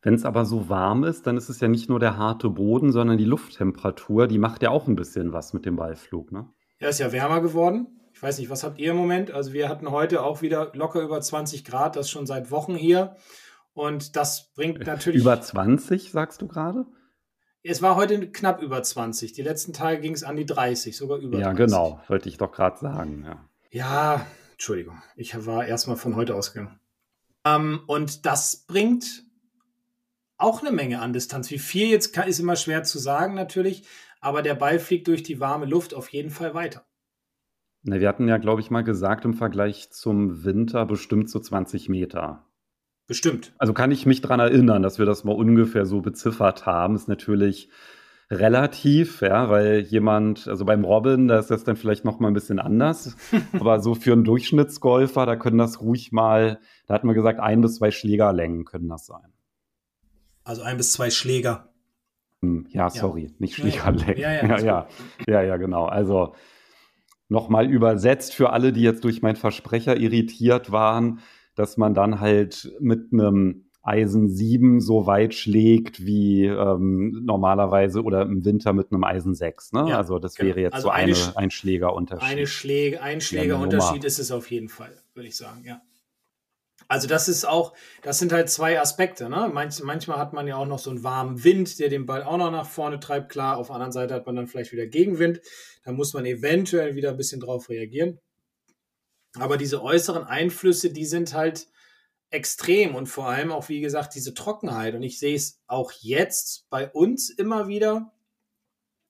Wenn 0.00 0.14
es 0.14 0.24
aber 0.24 0.44
so 0.44 0.68
warm 0.68 1.04
ist, 1.04 1.26
dann 1.26 1.36
ist 1.36 1.48
es 1.48 1.60
ja 1.60 1.68
nicht 1.68 1.88
nur 1.88 2.00
der 2.00 2.16
harte 2.16 2.50
Boden, 2.50 2.92
sondern 2.92 3.18
die 3.18 3.24
Lufttemperatur, 3.24 4.26
die 4.26 4.38
macht 4.38 4.62
ja 4.62 4.70
auch 4.70 4.86
ein 4.86 4.96
bisschen 4.96 5.32
was 5.32 5.52
mit 5.52 5.66
dem 5.66 5.76
Ballflug, 5.76 6.32
ne? 6.32 6.48
Ja, 6.80 6.88
ist 6.88 7.00
ja 7.00 7.10
wärmer 7.12 7.40
geworden. 7.40 8.00
Ich 8.12 8.22
weiß 8.22 8.38
nicht, 8.38 8.50
was 8.50 8.64
habt 8.64 8.78
ihr 8.78 8.92
im 8.92 8.96
Moment? 8.96 9.32
Also 9.32 9.52
wir 9.52 9.68
hatten 9.68 9.90
heute 9.90 10.22
auch 10.22 10.42
wieder 10.42 10.72
locker 10.74 11.00
über 11.00 11.20
20 11.20 11.64
Grad, 11.64 11.96
das 11.96 12.10
schon 12.10 12.26
seit 12.26 12.50
Wochen 12.50 12.74
hier. 12.74 13.16
Und 13.78 14.16
das 14.16 14.52
bringt 14.54 14.84
natürlich. 14.84 15.20
Über 15.20 15.40
20, 15.40 16.10
sagst 16.10 16.42
du 16.42 16.48
gerade? 16.48 16.84
Es 17.62 17.80
war 17.80 17.94
heute 17.94 18.28
knapp 18.32 18.60
über 18.60 18.82
20. 18.82 19.34
Die 19.34 19.42
letzten 19.42 19.72
Tage 19.72 20.00
ging 20.00 20.14
es 20.14 20.24
an 20.24 20.34
die 20.34 20.46
30, 20.46 20.96
sogar 20.96 21.18
über 21.18 21.38
ja, 21.38 21.52
30. 21.52 21.60
Ja, 21.60 21.66
genau, 21.66 22.00
wollte 22.08 22.28
ich 22.28 22.38
doch 22.38 22.50
gerade 22.50 22.76
sagen. 22.76 23.22
Ja. 23.24 23.48
ja, 23.70 24.26
Entschuldigung, 24.50 25.00
ich 25.14 25.46
war 25.46 25.64
erstmal 25.64 25.96
von 25.96 26.16
heute 26.16 26.34
ausgegangen. 26.34 26.80
Ähm, 27.44 27.82
und 27.86 28.26
das 28.26 28.64
bringt 28.66 29.22
auch 30.38 30.60
eine 30.60 30.72
Menge 30.72 31.00
an 31.00 31.12
Distanz. 31.12 31.48
Wie 31.52 31.60
viel 31.60 31.86
jetzt 31.86 32.12
kann, 32.12 32.26
ist 32.26 32.40
immer 32.40 32.56
schwer 32.56 32.82
zu 32.82 32.98
sagen 32.98 33.34
natürlich, 33.34 33.86
aber 34.20 34.42
der 34.42 34.56
Ball 34.56 34.80
fliegt 34.80 35.06
durch 35.06 35.22
die 35.22 35.38
warme 35.38 35.66
Luft 35.66 35.94
auf 35.94 36.08
jeden 36.08 36.30
Fall 36.30 36.52
weiter. 36.52 36.84
Na, 37.84 38.00
wir 38.00 38.08
hatten 38.08 38.26
ja, 38.26 38.38
glaube 38.38 38.60
ich, 38.60 38.72
mal 38.72 38.82
gesagt, 38.82 39.24
im 39.24 39.34
Vergleich 39.34 39.92
zum 39.92 40.42
Winter 40.42 40.84
bestimmt 40.84 41.30
so 41.30 41.38
20 41.38 41.88
Meter. 41.88 42.47
Bestimmt. 43.08 43.52
Also 43.56 43.72
kann 43.72 43.90
ich 43.90 44.04
mich 44.04 44.20
daran 44.20 44.38
erinnern, 44.38 44.82
dass 44.82 44.98
wir 44.98 45.06
das 45.06 45.24
mal 45.24 45.34
ungefähr 45.34 45.86
so 45.86 46.02
beziffert 46.02 46.66
haben. 46.66 46.94
Ist 46.94 47.08
natürlich 47.08 47.70
relativ, 48.30 49.22
ja, 49.22 49.48
weil 49.48 49.80
jemand, 49.80 50.46
also 50.46 50.66
beim 50.66 50.84
Robin, 50.84 51.26
da 51.26 51.38
ist 51.38 51.50
das 51.50 51.64
dann 51.64 51.76
vielleicht 51.76 52.04
noch 52.04 52.20
mal 52.20 52.28
ein 52.28 52.34
bisschen 52.34 52.58
anders. 52.58 53.16
Aber 53.58 53.80
so 53.80 53.94
für 53.94 54.12
einen 54.12 54.24
Durchschnittsgolfer, 54.24 55.24
da 55.24 55.36
können 55.36 55.56
das 55.56 55.80
ruhig 55.80 56.12
mal, 56.12 56.60
da 56.86 56.94
hat 56.94 57.04
man 57.04 57.14
gesagt, 57.14 57.40
ein 57.40 57.62
bis 57.62 57.76
zwei 57.76 57.90
Schlägerlängen 57.90 58.66
können 58.66 58.90
das 58.90 59.06
sein. 59.06 59.32
Also 60.44 60.60
ein 60.60 60.76
bis 60.76 60.92
zwei 60.92 61.08
Schläger. 61.08 61.72
Hm, 62.42 62.66
ja, 62.68 62.90
sorry, 62.90 63.24
ja. 63.24 63.30
nicht 63.38 63.54
Schlägerlängen. 63.54 64.18
Ja, 64.18 64.32
ja, 64.32 64.46
ja, 64.46 64.58
ja, 64.58 64.88
ja, 65.26 65.42
ja, 65.42 65.56
genau. 65.56 65.86
Also 65.86 66.34
nochmal 67.30 67.70
übersetzt 67.70 68.34
für 68.34 68.50
alle, 68.50 68.74
die 68.74 68.82
jetzt 68.82 69.02
durch 69.04 69.22
meinen 69.22 69.36
Versprecher 69.36 69.96
irritiert 69.96 70.70
waren 70.70 71.20
dass 71.58 71.76
man 71.76 71.94
dann 71.94 72.20
halt 72.20 72.72
mit 72.80 73.12
einem 73.12 73.68
Eisen 73.82 74.28
7 74.28 74.80
so 74.80 75.06
weit 75.06 75.34
schlägt 75.34 76.04
wie 76.04 76.44
ähm, 76.44 77.22
normalerweise 77.24 78.02
oder 78.02 78.22
im 78.22 78.44
Winter 78.44 78.72
mit 78.72 78.92
einem 78.92 79.02
Eisen 79.02 79.34
6. 79.34 79.72
Ne? 79.72 79.86
Ja, 79.88 79.96
also 79.96 80.18
das 80.18 80.34
genau. 80.34 80.48
wäre 80.48 80.60
jetzt 80.60 80.74
also 80.74 80.88
so 80.88 80.90
eine, 80.90 81.14
eine, 81.14 81.36
ein 81.36 81.50
Schlägerunterschied. 81.50 82.28
Eine 82.28 82.46
Schläge, 82.46 83.00
ein 83.00 83.20
Schlägerunterschied 83.20 84.04
ist 84.04 84.18
es 84.18 84.30
auf 84.30 84.50
jeden 84.50 84.68
Fall, 84.68 84.92
würde 85.14 85.28
ich 85.28 85.36
sagen, 85.36 85.64
ja. 85.64 85.80
Also 86.86 87.06
das 87.06 87.28
ist 87.28 87.46
auch, 87.46 87.74
das 88.02 88.18
sind 88.18 88.32
halt 88.32 88.48
zwei 88.48 88.80
Aspekte. 88.80 89.28
Ne? 89.28 89.50
Manch, 89.52 89.82
manchmal 89.82 90.18
hat 90.18 90.32
man 90.32 90.46
ja 90.46 90.56
auch 90.56 90.66
noch 90.66 90.78
so 90.78 90.90
einen 90.90 91.02
warmen 91.02 91.44
Wind, 91.44 91.78
der 91.78 91.90
den 91.90 92.06
Ball 92.06 92.22
auch 92.22 92.38
noch 92.38 92.50
nach 92.50 92.66
vorne 92.66 92.98
treibt. 92.98 93.30
Klar, 93.30 93.58
auf 93.58 93.66
der 93.66 93.74
anderen 93.74 93.92
Seite 93.92 94.14
hat 94.14 94.24
man 94.24 94.36
dann 94.36 94.46
vielleicht 94.46 94.72
wieder 94.72 94.86
Gegenwind. 94.86 95.40
Da 95.84 95.92
muss 95.92 96.14
man 96.14 96.24
eventuell 96.24 96.94
wieder 96.94 97.10
ein 97.10 97.16
bisschen 97.18 97.40
drauf 97.40 97.68
reagieren. 97.68 98.18
Aber 99.36 99.56
diese 99.56 99.82
äußeren 99.82 100.24
Einflüsse, 100.24 100.90
die 100.90 101.04
sind 101.04 101.34
halt 101.34 101.68
extrem 102.30 102.94
und 102.94 103.06
vor 103.06 103.28
allem 103.28 103.52
auch, 103.52 103.68
wie 103.68 103.80
gesagt, 103.80 104.14
diese 104.14 104.34
Trockenheit. 104.34 104.94
Und 104.94 105.02
ich 105.02 105.18
sehe 105.18 105.34
es 105.34 105.60
auch 105.66 105.92
jetzt 105.92 106.68
bei 106.70 106.90
uns 106.90 107.30
immer 107.30 107.68
wieder. 107.68 108.12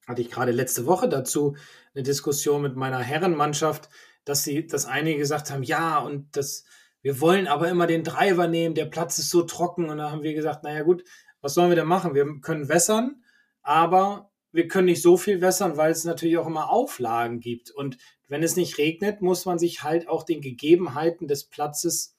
Hatte 0.07 0.23
ich 0.23 0.31
gerade 0.31 0.53
letzte 0.53 0.87
Woche 0.87 1.09
dazu 1.09 1.57
eine 1.95 2.03
Diskussion 2.03 2.63
mit 2.63 2.77
meiner 2.77 3.01
Herrenmannschaft, 3.01 3.89
dass 4.25 4.45
sie, 4.45 4.67
dass 4.67 4.87
einige 4.87 5.19
gesagt 5.19 5.51
haben, 5.51 5.63
ja, 5.63 5.99
und 5.99 6.37
das, 6.37 6.65
wir 7.03 7.21
wollen 7.21 7.47
aber 7.47 7.69
immer 7.69 7.87
den 7.87 8.05
Driver 8.05 8.47
nehmen, 8.47 8.75
der 8.75 8.87
Platz 8.87 9.19
ist 9.19 9.31
so 9.31 9.43
trocken. 9.43 9.91
Und 9.91 9.99
da 9.99 10.11
haben 10.11 10.23
wir 10.23 10.35
gesagt, 10.35 10.65
naja 10.65 10.83
gut, 10.83 11.05
was 11.41 11.55
sollen 11.55 11.71
wir 11.71 11.77
denn 11.77 11.87
machen? 11.87 12.15
Wir 12.15 12.27
können 12.41 12.69
wässern, 12.69 13.23
aber 13.63 14.28
wir 14.53 14.69
können 14.69 14.87
nicht 14.87 15.03
so 15.03 15.17
viel 15.17 15.41
wässern, 15.41 15.77
weil 15.77 15.91
es 15.91 16.05
natürlich 16.05 16.39
auch 16.39 16.47
immer 16.47 16.71
Auflagen 16.71 17.41
gibt. 17.41 17.71
Und 17.71 17.99
wenn 18.29 18.43
es 18.43 18.57
nicht 18.57 18.79
regnet, 18.79 19.21
muss 19.21 19.45
man 19.45 19.59
sich 19.59 19.83
halt 19.83 20.09
auch 20.09 20.23
den 20.23 20.41
Gegebenheiten 20.41 21.29
des 21.29 21.45
Platzes 21.45 22.17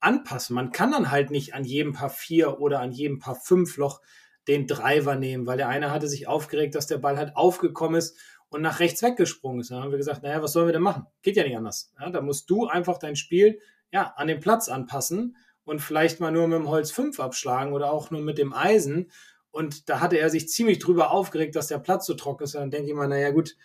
anpassen. 0.00 0.54
Man 0.54 0.72
kann 0.72 0.92
dann 0.92 1.10
halt 1.10 1.30
nicht 1.30 1.54
an 1.54 1.64
jedem 1.64 1.92
Paar 1.92 2.10
4 2.10 2.60
oder 2.60 2.80
an 2.80 2.92
jedem 2.92 3.18
Paar 3.18 3.36
5 3.36 3.76
Loch 3.76 4.00
den 4.48 4.66
Driver 4.66 5.14
nehmen, 5.14 5.46
weil 5.46 5.56
der 5.56 5.68
eine 5.68 5.90
hatte 5.90 6.08
sich 6.08 6.26
aufgeregt, 6.26 6.74
dass 6.74 6.88
der 6.88 6.98
Ball 6.98 7.16
halt 7.16 7.36
aufgekommen 7.36 7.96
ist 7.96 8.16
und 8.48 8.62
nach 8.62 8.80
rechts 8.80 9.02
weggesprungen 9.02 9.60
ist. 9.60 9.70
Dann 9.70 9.82
haben 9.82 9.92
wir 9.92 9.98
gesagt, 9.98 10.22
naja, 10.22 10.42
was 10.42 10.52
sollen 10.52 10.66
wir 10.66 10.72
denn 10.72 10.82
machen? 10.82 11.06
Geht 11.22 11.36
ja 11.36 11.44
nicht 11.44 11.56
anders. 11.56 11.92
Ja, 12.00 12.10
da 12.10 12.20
musst 12.20 12.50
du 12.50 12.66
einfach 12.66 12.98
dein 12.98 13.16
Spiel 13.16 13.60
ja, 13.92 14.12
an 14.16 14.26
den 14.26 14.40
Platz 14.40 14.68
anpassen 14.68 15.36
und 15.64 15.80
vielleicht 15.80 16.18
mal 16.18 16.32
nur 16.32 16.48
mit 16.48 16.58
dem 16.58 16.68
Holz 16.68 16.90
5 16.90 17.20
abschlagen 17.20 17.72
oder 17.72 17.92
auch 17.92 18.10
nur 18.10 18.20
mit 18.20 18.38
dem 18.38 18.52
Eisen. 18.52 19.10
Und 19.52 19.88
da 19.88 20.00
hatte 20.00 20.18
er 20.18 20.30
sich 20.30 20.48
ziemlich 20.48 20.78
drüber 20.78 21.10
aufgeregt, 21.10 21.54
dass 21.54 21.68
der 21.68 21.78
Platz 21.78 22.06
so 22.06 22.14
trocken 22.14 22.44
ist. 22.44 22.54
Und 22.54 22.62
dann 22.62 22.70
denke 22.70 22.88
ich 22.88 22.94
mal, 22.94 23.06
naja 23.06 23.30
gut, 23.30 23.56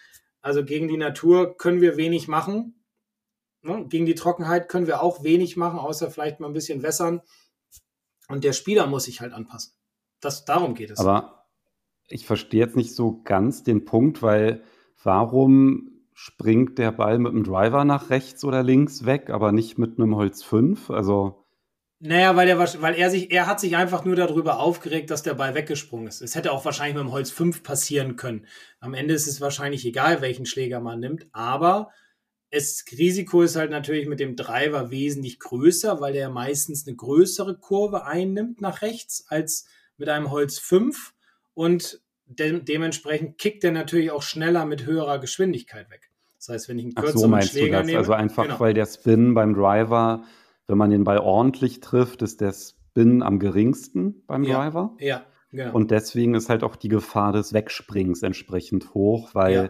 also 0.42 0.64
gegen 0.64 0.88
die 0.88 0.98
Natur 0.98 1.58
können 1.58 1.82
wir 1.82 1.98
wenig 1.98 2.28
machen. 2.28 2.84
Ne? 3.62 3.86
Gegen 3.88 4.06
die 4.06 4.16
Trockenheit 4.16 4.70
können 4.70 4.86
wir 4.86 5.02
auch 5.02 5.24
wenig 5.24 5.58
machen, 5.58 5.80
außer 5.80 6.12
vielleicht 6.12 6.40
mal 6.40 6.48
ein 6.48 6.54
bisschen 6.54 6.84
wässern. 6.84 7.22
Und 8.28 8.44
der 8.44 8.54
Spieler 8.54 8.86
muss 8.86 9.06
sich 9.06 9.22
halt 9.22 9.34
anpassen. 9.34 9.74
Das, 10.20 10.46
darum 10.46 10.76
geht 10.76 10.92
es. 10.92 11.00
Aber 11.00 11.46
ich 12.10 12.26
verstehe 12.26 12.60
jetzt 12.60 12.76
nicht 12.76 12.94
so 12.94 13.22
ganz 13.24 13.64
den 13.64 13.86
Punkt, 13.86 14.22
weil 14.22 14.64
warum 15.04 15.92
springt 16.14 16.78
der 16.78 16.92
Ball 16.92 17.20
mit 17.20 17.32
dem 17.32 17.44
Driver 17.44 17.86
nach 17.86 18.10
rechts 18.10 18.44
oder 18.44 18.64
links 18.64 19.06
weg, 19.06 19.30
aber 19.30 19.52
nicht 19.52 19.78
mit 19.78 19.98
einem 19.98 20.16
Holz 20.16 20.44
5? 20.44 20.90
Also. 20.90 21.47
Naja, 22.00 22.36
weil, 22.36 22.46
der, 22.46 22.60
weil 22.60 22.94
er 22.94 23.10
sich, 23.10 23.32
er 23.32 23.48
hat 23.48 23.60
sich 23.60 23.76
einfach 23.76 24.06
nur 24.06 24.16
darüber 24.16 24.60
aufgeregt, 24.60 25.10
dass 25.10 25.24
der 25.24 25.34
Ball 25.34 25.56
weggesprungen 25.56 26.08
ist. 26.08 26.22
Es 26.22 26.36
hätte 26.36 26.52
auch 26.52 26.64
wahrscheinlich 26.64 26.96
mit 26.96 27.04
dem 27.06 27.12
Holz 27.12 27.32
5 27.32 27.64
passieren 27.64 28.16
können. 28.18 28.46
Am 28.80 28.94
Ende 28.94 29.16
ist 29.16 29.26
es 29.26 29.42
wahrscheinlich 29.42 29.84
egal, 29.84 30.22
welchen 30.22 30.46
Schläger 30.46 30.80
man 30.80 31.00
nimmt, 31.00 31.26
aber 31.32 31.90
das 32.52 32.86
Risiko 32.92 33.42
ist 33.42 33.56
halt 33.56 33.72
natürlich 33.72 34.08
mit 34.08 34.20
dem 34.20 34.36
Driver 34.36 34.92
wesentlich 34.92 35.40
größer, 35.40 36.00
weil 36.00 36.14
der 36.14 36.30
meistens 36.30 36.88
eine 36.88 36.96
größere 36.96 37.58
Kurve 37.58 38.06
einnimmt 38.06 38.62
nach 38.62 38.82
rechts 38.82 39.26
als 39.28 39.66
mit 39.98 40.08
einem 40.08 40.32
Holz 40.32 40.60
5 40.60 41.14
und 41.54 42.02
de 42.26 42.62
dementsprechend 42.62 43.38
kickt 43.38 43.64
er 43.64 43.72
natürlich 43.72 44.12
auch 44.12 44.22
schneller 44.22 44.66
mit 44.66 44.86
höherer 44.86 45.20
Geschwindigkeit 45.20 45.90
weg. 45.90 46.10
Das 46.38 46.50
heißt, 46.50 46.70
wenn 46.70 46.78
ich 46.78 46.86
einen 46.86 46.96
kürzeren 46.96 47.20
so 47.20 47.28
meinst 47.28 47.52
Schläger 47.52 47.68
du 47.68 47.74
das? 47.78 47.86
nehme, 47.86 47.98
also 47.98 48.14
einfach 48.14 48.44
genau. 48.44 48.60
weil 48.60 48.74
der 48.74 48.86
Spin 48.86 49.34
beim 49.34 49.54
Driver, 49.54 50.24
wenn 50.68 50.78
man 50.78 50.90
den 50.90 51.04
Ball 51.04 51.20
ordentlich 51.20 51.80
trifft, 51.80 52.22
ist 52.22 52.42
der 52.42 52.54
Spin 52.54 53.24
am 53.24 53.40
geringsten 53.40 54.24
beim 54.28 54.44
ja, 54.44 54.58
Driver. 54.58 54.96
Ja, 55.00 55.24
genau. 55.52 55.74
Und 55.74 55.92
deswegen 55.92 56.36
ist 56.36 56.50
halt 56.50 56.64
auch 56.64 56.76
die 56.76 56.90
Gefahr 56.90 57.32
des 57.32 57.54
Wegsprings 57.54 58.24
entsprechend 58.24 58.94
hoch, 58.94 59.34
weil 59.34 59.54
ja 59.54 59.70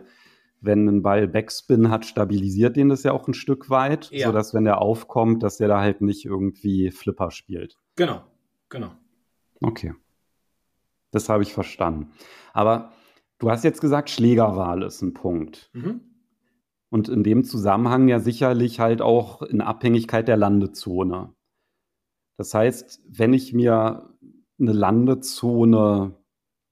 wenn 0.62 0.88
ein 0.88 1.02
Ball 1.02 1.28
Backspin 1.28 1.90
hat, 1.90 2.06
stabilisiert 2.06 2.76
den 2.76 2.90
das 2.90 3.04
ja 3.04 3.12
auch 3.12 3.28
ein 3.28 3.34
Stück 3.34 3.70
weit, 3.70 4.10
ja. 4.12 4.28
sodass, 4.28 4.54
wenn 4.54 4.66
der 4.66 4.82
aufkommt, 4.82 5.44
dass 5.44 5.58
der 5.58 5.68
da 5.68 5.82
halt 5.82 6.02
nicht 6.02 6.26
irgendwie 6.26 6.92
Flipper 6.92 7.32
spielt. 7.32 7.78
Genau, 7.96 8.24
genau. 8.70 8.92
Okay. 9.62 9.94
Das 11.12 11.30
habe 11.30 11.44
ich 11.44 11.54
verstanden. 11.54 12.12
Aber 12.54 12.92
du 13.40 13.50
hast 13.50 13.64
jetzt 13.64 13.82
gesagt, 13.82 14.10
Schlägerwahl 14.10 14.84
ist 14.84 15.02
ein 15.02 15.14
Punkt. 15.14 15.70
Mhm. 15.74 16.02
Und 16.90 17.10
in 17.10 17.24
dem 17.24 17.44
Zusammenhang 17.44 18.08
ja 18.08 18.20
sicherlich 18.20 18.80
halt 18.80 19.02
auch 19.02 19.42
in 19.42 19.62
Abhängigkeit 19.62 20.28
der 20.28 20.38
Landezone. 20.38 21.34
Das 22.38 22.54
heißt, 22.54 23.02
wenn 23.08 23.34
ich 23.34 23.54
mir 23.54 24.16
eine 24.60 24.74
Landezone 24.74 26.16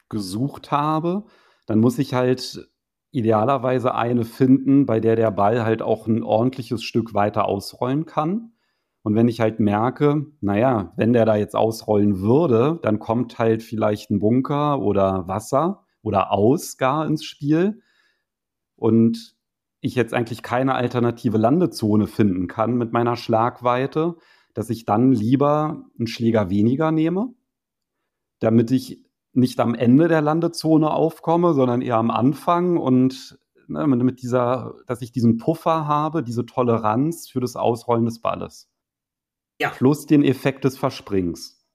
gesucht 0.10 0.72
habe, 0.72 1.26
dann 1.66 1.80
muss 1.80 2.00
ich 2.00 2.14
halt 2.14 2.70
idealerweise 3.12 3.96
eine 3.96 4.26
finden, 4.26 4.86
bei 4.86 5.00
der 5.00 5.16
der 5.16 5.32
Ball 5.32 5.64
halt 5.64 5.82
auch 5.82 6.08
ein 6.08 6.24
ordentliches 6.24 6.84
Stück 6.84 7.14
weiter 7.14 7.46
ausrollen 7.46 8.06
kann. 8.06 8.52
Und 9.04 9.16
wenn 9.16 9.28
ich 9.28 9.40
halt 9.40 9.60
merke, 9.60 10.26
naja, 10.42 10.94
wenn 10.98 11.14
der 11.14 11.26
da 11.26 11.36
jetzt 11.36 11.56
ausrollen 11.56 12.20
würde, 12.20 12.80
dann 12.82 13.00
kommt 13.00 13.40
halt 13.40 13.64
vielleicht 13.64 14.10
ein 14.10 14.20
Bunker 14.20 14.82
oder 14.82 15.28
Wasser 15.28 15.86
oder 16.02 16.32
Aus 16.32 16.78
gar 16.78 17.06
ins 17.06 17.24
Spiel. 17.24 17.82
Und 18.76 19.35
ich 19.86 19.96
jetzt 19.96 20.14
eigentlich 20.14 20.42
keine 20.42 20.76
alternative 20.76 21.38
Landezone 21.38 22.08
finden 22.08 22.48
kann 22.48 22.76
mit 22.76 22.92
meiner 22.92 23.16
Schlagweite, 23.16 24.16
dass 24.54 24.70
ich 24.70 24.86
dann 24.86 25.12
lieber 25.12 25.86
einen 25.98 26.08
Schläger 26.08 26.50
weniger 26.50 26.92
nehme, 26.92 27.34
damit 28.40 28.72
ich 28.72 29.06
nicht 29.34 29.60
am 29.60 29.76
Ende 29.76 30.08
der 30.08 30.22
Landezone 30.22 30.92
aufkomme, 30.92 31.54
sondern 31.54 31.82
eher 31.82 31.98
am 31.98 32.10
Anfang 32.10 32.78
und 32.78 33.38
ne, 33.68 33.86
mit 33.86 34.22
dieser, 34.22 34.76
dass 34.88 35.02
ich 35.02 35.12
diesen 35.12 35.38
Puffer 35.38 35.88
habe, 35.88 36.24
diese 36.24 36.46
Toleranz 36.46 37.30
für 37.30 37.42
das 37.42 37.56
Ausrollen 37.56 38.06
des 38.06 38.22
Balles. 38.22 38.72
Ja. 39.60 39.70
Plus 39.70 40.06
den 40.06 40.24
Effekt 40.24 40.64
des 40.64 40.78
Versprings. 40.78 41.66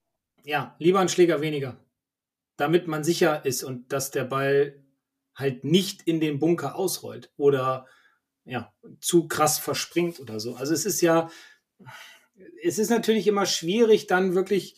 Ja, 0.45 0.75
lieber 0.79 1.01
ein 1.01 1.09
Schläger 1.09 1.41
weniger. 1.41 1.77
Damit 2.57 2.89
man 2.89 3.05
sicher 3.05 3.45
ist 3.45 3.63
und 3.63 3.93
dass 3.93 4.11
der 4.11 4.25
Ball 4.25 4.83
halt 5.35 5.65
nicht 5.65 6.03
in 6.03 6.21
den 6.21 6.39
Bunker 6.39 6.77
ausrollt 6.77 7.33
oder 7.37 7.87
ja, 8.51 8.73
zu 9.01 9.29
krass 9.29 9.59
verspringt 9.59 10.19
oder 10.19 10.41
so. 10.41 10.57
Also 10.57 10.75
es 10.75 10.85
ist 10.85 11.01
ja, 11.01 11.31
es 12.63 12.79
ist 12.79 12.91
natürlich 12.91 13.27
immer 13.29 13.47
schwierig, 13.47 14.09
dann 14.09 14.35
wirklich 14.35 14.77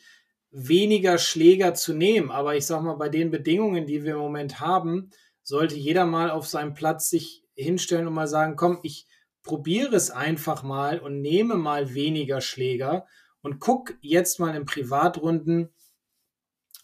weniger 0.51 1.17
Schläger 1.17 1.73
zu 1.73 1.95
nehmen. 1.95 2.31
Aber 2.31 2.55
ich 2.55 2.67
sag 2.67 2.83
mal, 2.83 2.97
bei 2.97 3.09
den 3.09 3.31
Bedingungen, 3.31 3.87
die 3.87 4.05
wir 4.05 4.13
im 4.13 4.19
Moment 4.19 4.61
haben, 4.61 5.11
sollte 5.43 5.75
jeder 5.75 6.05
mal 6.05 6.31
auf 6.31 6.47
seinem 6.47 6.75
Platz 6.75 7.09
sich 7.09 7.45
hinstellen 7.55 8.07
und 8.07 8.13
mal 8.13 8.29
sagen, 8.29 8.57
komm, 8.57 8.79
ich 8.83 9.07
probiere 9.43 9.97
es 9.97 10.11
einfach 10.11 10.63
mal 10.63 11.01
und 11.01 11.23
nehme 11.23 11.55
mal 11.55 11.95
weniger 11.95 12.43
Schläger 12.43 13.07
und 13.41 13.59
guck 13.59 13.95
jetzt 14.03 14.39
mal 14.39 14.55
in 14.55 14.67
Privatrunden, 14.67 15.71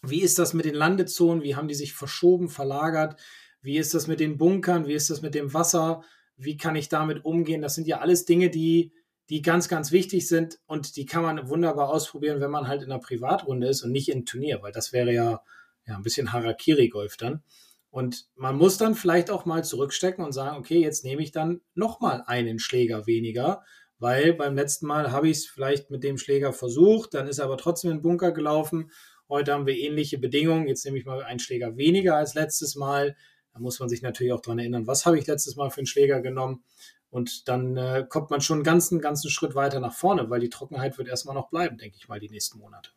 wie 0.01 0.21
ist 0.21 0.39
das 0.39 0.53
mit 0.53 0.65
den 0.65 0.75
Landezonen, 0.75 1.43
wie 1.43 1.55
haben 1.55 1.67
die 1.67 1.75
sich 1.75 1.93
verschoben, 1.93 2.49
verlagert, 2.49 3.19
wie 3.61 3.77
ist 3.77 3.93
das 3.93 4.07
mit 4.07 4.19
den 4.19 4.37
Bunkern, 4.37 4.87
wie 4.87 4.93
ist 4.93 5.09
das 5.09 5.21
mit 5.21 5.35
dem 5.35 5.53
Wasser, 5.53 6.03
wie 6.39 6.57
kann 6.57 6.75
ich 6.75 6.89
damit 6.89 7.25
umgehen. 7.25 7.61
Das 7.61 7.75
sind 7.75 7.87
ja 7.87 7.99
alles 7.99 8.25
Dinge, 8.25 8.49
die 8.49 8.91
die 9.29 9.43
ganz, 9.43 9.67
ganz 9.69 9.91
wichtig 9.91 10.27
sind 10.27 10.59
und 10.65 10.95
die 10.95 11.05
kann 11.05 11.21
man 11.21 11.49
wunderbar 11.49 11.89
ausprobieren, 11.89 12.41
wenn 12.41 12.49
man 12.49 12.67
halt 12.67 12.81
in 12.81 12.91
einer 12.91 12.99
Privatrunde 12.99 13.67
ist 13.67 13.83
und 13.83 13.91
nicht 13.91 14.09
in 14.09 14.25
Turnier, 14.25 14.61
weil 14.63 14.71
das 14.71 14.91
wäre 14.91 15.13
ja, 15.13 15.43
ja 15.85 15.95
ein 15.95 16.01
bisschen 16.01 16.33
Harakiri-Golf 16.33 17.15
dann. 17.15 17.43
Und 17.91 18.27
man 18.35 18.55
muss 18.55 18.77
dann 18.77 18.95
vielleicht 18.95 19.29
auch 19.29 19.45
mal 19.45 19.63
zurückstecken 19.63 20.25
und 20.25 20.31
sagen, 20.31 20.57
okay, 20.57 20.79
jetzt 20.79 21.03
nehme 21.03 21.21
ich 21.21 21.31
dann 21.31 21.61
nochmal 21.75 22.23
einen 22.25 22.59
Schläger 22.59 23.05
weniger, 23.05 23.63
weil 23.99 24.33
beim 24.33 24.55
letzten 24.55 24.87
Mal 24.87 25.11
habe 25.11 25.29
ich 25.29 25.37
es 25.37 25.45
vielleicht 25.45 25.91
mit 25.91 26.03
dem 26.03 26.17
Schläger 26.17 26.53
versucht, 26.53 27.13
dann 27.13 27.27
ist 27.27 27.39
er 27.39 27.45
aber 27.45 27.57
trotzdem 27.57 27.91
in 27.91 27.97
den 27.97 28.03
Bunker 28.03 28.31
gelaufen. 28.31 28.91
Heute 29.27 29.53
haben 29.53 29.67
wir 29.67 29.77
ähnliche 29.77 30.17
Bedingungen. 30.17 30.67
Jetzt 30.67 30.85
nehme 30.85 30.97
ich 30.97 31.05
mal 31.05 31.21
einen 31.21 31.39
Schläger 31.39 31.77
weniger 31.77 32.15
als 32.15 32.33
letztes 32.33 32.75
Mal. 32.75 33.15
Da 33.53 33.59
muss 33.59 33.79
man 33.79 33.89
sich 33.89 34.01
natürlich 34.01 34.33
auch 34.33 34.41
daran 34.41 34.59
erinnern, 34.59 34.87
was 34.87 35.05
habe 35.05 35.17
ich 35.17 35.27
letztes 35.27 35.55
Mal 35.55 35.69
für 35.69 35.79
einen 35.79 35.87
Schläger 35.87 36.21
genommen. 36.21 36.63
Und 37.09 37.47
dann 37.47 37.75
äh, 37.75 38.05
kommt 38.07 38.29
man 38.29 38.41
schon 38.41 38.57
einen 38.57 38.63
ganzen, 38.63 38.99
ganzen 38.99 39.31
Schritt 39.31 39.55
weiter 39.55 39.79
nach 39.79 39.93
vorne, 39.93 40.29
weil 40.29 40.39
die 40.39 40.49
Trockenheit 40.49 40.97
wird 40.97 41.07
erstmal 41.07 41.33
noch 41.33 41.49
bleiben, 41.49 41.77
denke 41.77 41.97
ich 41.97 42.07
mal, 42.07 42.19
die 42.19 42.29
nächsten 42.29 42.59
Monate. 42.59 42.91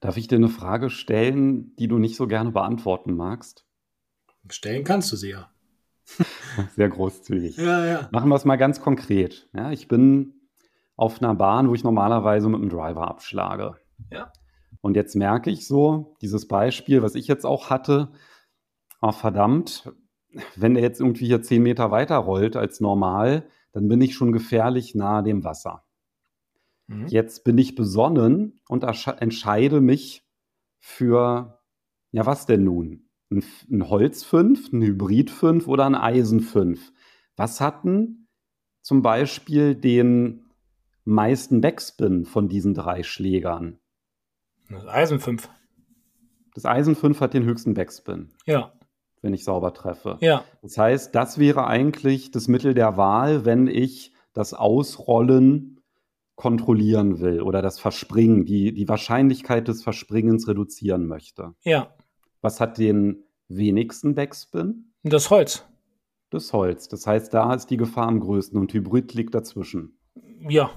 Darf 0.00 0.16
ich 0.16 0.28
dir 0.28 0.36
eine 0.36 0.50
Frage 0.50 0.90
stellen, 0.90 1.74
die 1.76 1.88
du 1.88 1.98
nicht 1.98 2.16
so 2.16 2.26
gerne 2.26 2.52
beantworten 2.52 3.16
magst? 3.16 3.64
Stellen 4.50 4.84
kannst 4.84 5.10
du 5.12 5.16
sie 5.16 5.30
ja. 5.30 5.50
Sehr 6.76 6.88
großzügig. 6.88 7.56
Ja, 7.56 7.86
ja. 7.86 8.08
Machen 8.12 8.28
wir 8.28 8.36
es 8.36 8.44
mal 8.44 8.56
ganz 8.56 8.80
konkret. 8.80 9.48
Ja, 9.54 9.72
ich 9.72 9.88
bin 9.88 10.34
auf 10.96 11.22
einer 11.22 11.34
Bahn, 11.34 11.68
wo 11.68 11.74
ich 11.74 11.84
normalerweise 11.84 12.48
mit 12.48 12.60
dem 12.60 12.70
Driver 12.70 13.08
abschlage. 13.08 13.76
Ja. 14.10 14.32
Und 14.80 14.96
jetzt 14.96 15.16
merke 15.16 15.50
ich 15.50 15.66
so, 15.66 16.16
dieses 16.22 16.48
Beispiel, 16.48 17.02
was 17.02 17.14
ich 17.14 17.26
jetzt 17.26 17.44
auch 17.44 17.70
hatte, 17.70 18.12
oh, 19.00 19.12
verdammt, 19.12 19.92
wenn 20.56 20.76
er 20.76 20.82
jetzt 20.82 21.00
irgendwie 21.00 21.26
hier 21.26 21.42
zehn 21.42 21.62
Meter 21.62 21.90
weiter 21.90 22.16
rollt 22.16 22.56
als 22.56 22.80
normal, 22.80 23.48
dann 23.72 23.88
bin 23.88 24.00
ich 24.00 24.14
schon 24.14 24.32
gefährlich 24.32 24.94
nahe 24.94 25.22
dem 25.22 25.44
Wasser. 25.44 25.84
Mhm. 26.86 27.06
Jetzt 27.06 27.44
bin 27.44 27.58
ich 27.58 27.74
besonnen 27.74 28.60
und 28.68 28.82
entscheide 28.82 29.80
mich 29.80 30.26
für, 30.80 31.60
ja, 32.12 32.26
was 32.26 32.46
denn 32.46 32.64
nun? 32.64 33.08
Ein, 33.30 33.44
ein 33.70 33.88
Holz 33.88 34.24
5, 34.24 34.72
ein 34.72 34.82
Hybrid 34.82 35.30
5 35.30 35.68
oder 35.68 35.86
ein 35.86 35.94
Eisen 35.94 36.40
5? 36.40 36.92
Was 37.36 37.60
hatten 37.60 38.28
zum 38.80 39.02
Beispiel 39.02 39.74
den 39.74 40.44
meisten 41.04 41.60
Backspin 41.60 42.24
von 42.24 42.48
diesen 42.48 42.74
drei 42.74 43.02
Schlägern? 43.02 43.78
Das 44.70 44.86
Eisen 44.86 45.20
5. 45.20 45.48
Das 46.54 46.64
Eisen 46.64 46.96
5 46.96 47.20
hat 47.20 47.34
den 47.34 47.44
höchsten 47.44 47.74
Backspin. 47.74 48.30
Ja. 48.46 48.72
Wenn 49.20 49.34
ich 49.34 49.44
sauber 49.44 49.74
treffe. 49.74 50.16
Ja. 50.20 50.44
Das 50.62 50.78
heißt, 50.78 51.14
das 51.14 51.38
wäre 51.38 51.66
eigentlich 51.66 52.30
das 52.30 52.46
Mittel 52.46 52.74
der 52.74 52.96
Wahl, 52.96 53.44
wenn 53.44 53.66
ich 53.66 54.12
das 54.32 54.54
Ausrollen 54.54 55.80
kontrollieren 56.36 57.20
will 57.20 57.42
oder 57.42 57.62
das 57.62 57.80
Verspringen, 57.80 58.44
die, 58.44 58.72
die 58.72 58.88
Wahrscheinlichkeit 58.88 59.66
des 59.66 59.82
Verspringens 59.82 60.46
reduzieren 60.46 61.06
möchte. 61.06 61.54
Ja. 61.64 61.92
Was 62.40 62.60
hat 62.60 62.78
den 62.78 63.24
wenigsten 63.48 64.14
Backspin? 64.14 64.92
Das 65.02 65.30
Holz. 65.30 65.64
Das 66.30 66.52
Holz. 66.52 66.86
Das 66.88 67.06
heißt, 67.06 67.34
da 67.34 67.54
ist 67.54 67.70
die 67.70 67.76
Gefahr 67.76 68.06
am 68.06 68.20
größten 68.20 68.58
und 68.58 68.72
Hybrid 68.72 69.14
liegt 69.14 69.34
dazwischen. 69.34 69.98
Ja, 70.48 70.70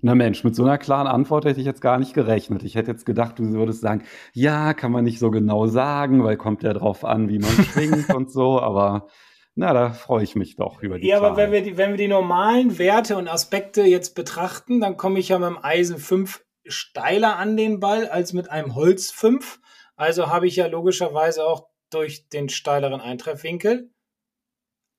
na 0.00 0.14
Mensch, 0.14 0.44
mit 0.44 0.54
so 0.54 0.64
einer 0.64 0.78
klaren 0.78 1.08
Antwort 1.08 1.44
hätte 1.44 1.60
ich 1.60 1.66
jetzt 1.66 1.80
gar 1.80 1.98
nicht 1.98 2.14
gerechnet. 2.14 2.62
Ich 2.62 2.76
hätte 2.76 2.90
jetzt 2.90 3.04
gedacht, 3.04 3.38
du 3.38 3.52
würdest 3.52 3.80
sagen, 3.80 4.04
ja, 4.32 4.72
kann 4.74 4.92
man 4.92 5.04
nicht 5.04 5.18
so 5.18 5.30
genau 5.30 5.66
sagen, 5.66 6.22
weil 6.22 6.36
kommt 6.36 6.62
ja 6.62 6.72
drauf 6.72 7.04
an, 7.04 7.28
wie 7.28 7.38
man 7.38 7.50
schwingt 7.64 8.14
und 8.14 8.30
so, 8.30 8.60
aber 8.60 9.08
na, 9.56 9.72
da 9.72 9.90
freue 9.90 10.22
ich 10.22 10.36
mich 10.36 10.54
doch 10.54 10.82
über 10.82 11.00
die 11.00 11.08
Ja, 11.08 11.16
aber 11.18 11.36
wenn 11.36 11.50
wir, 11.50 11.62
die, 11.62 11.76
wenn 11.76 11.90
wir 11.90 11.96
die 11.96 12.06
normalen 12.06 12.78
Werte 12.78 13.16
und 13.16 13.26
Aspekte 13.26 13.82
jetzt 13.82 14.14
betrachten, 14.14 14.80
dann 14.80 14.96
komme 14.96 15.18
ich 15.18 15.30
ja 15.30 15.38
mit 15.40 15.48
dem 15.48 15.58
Eisen 15.60 15.98
5 15.98 16.44
steiler 16.64 17.36
an 17.36 17.56
den 17.56 17.80
Ball 17.80 18.06
als 18.06 18.32
mit 18.32 18.50
einem 18.50 18.76
Holz 18.76 19.10
5. 19.10 19.60
Also 19.96 20.28
habe 20.28 20.46
ich 20.46 20.54
ja 20.54 20.68
logischerweise 20.68 21.44
auch 21.44 21.70
durch 21.90 22.28
den 22.28 22.48
steileren 22.48 23.00
Eintreffwinkel 23.00 23.90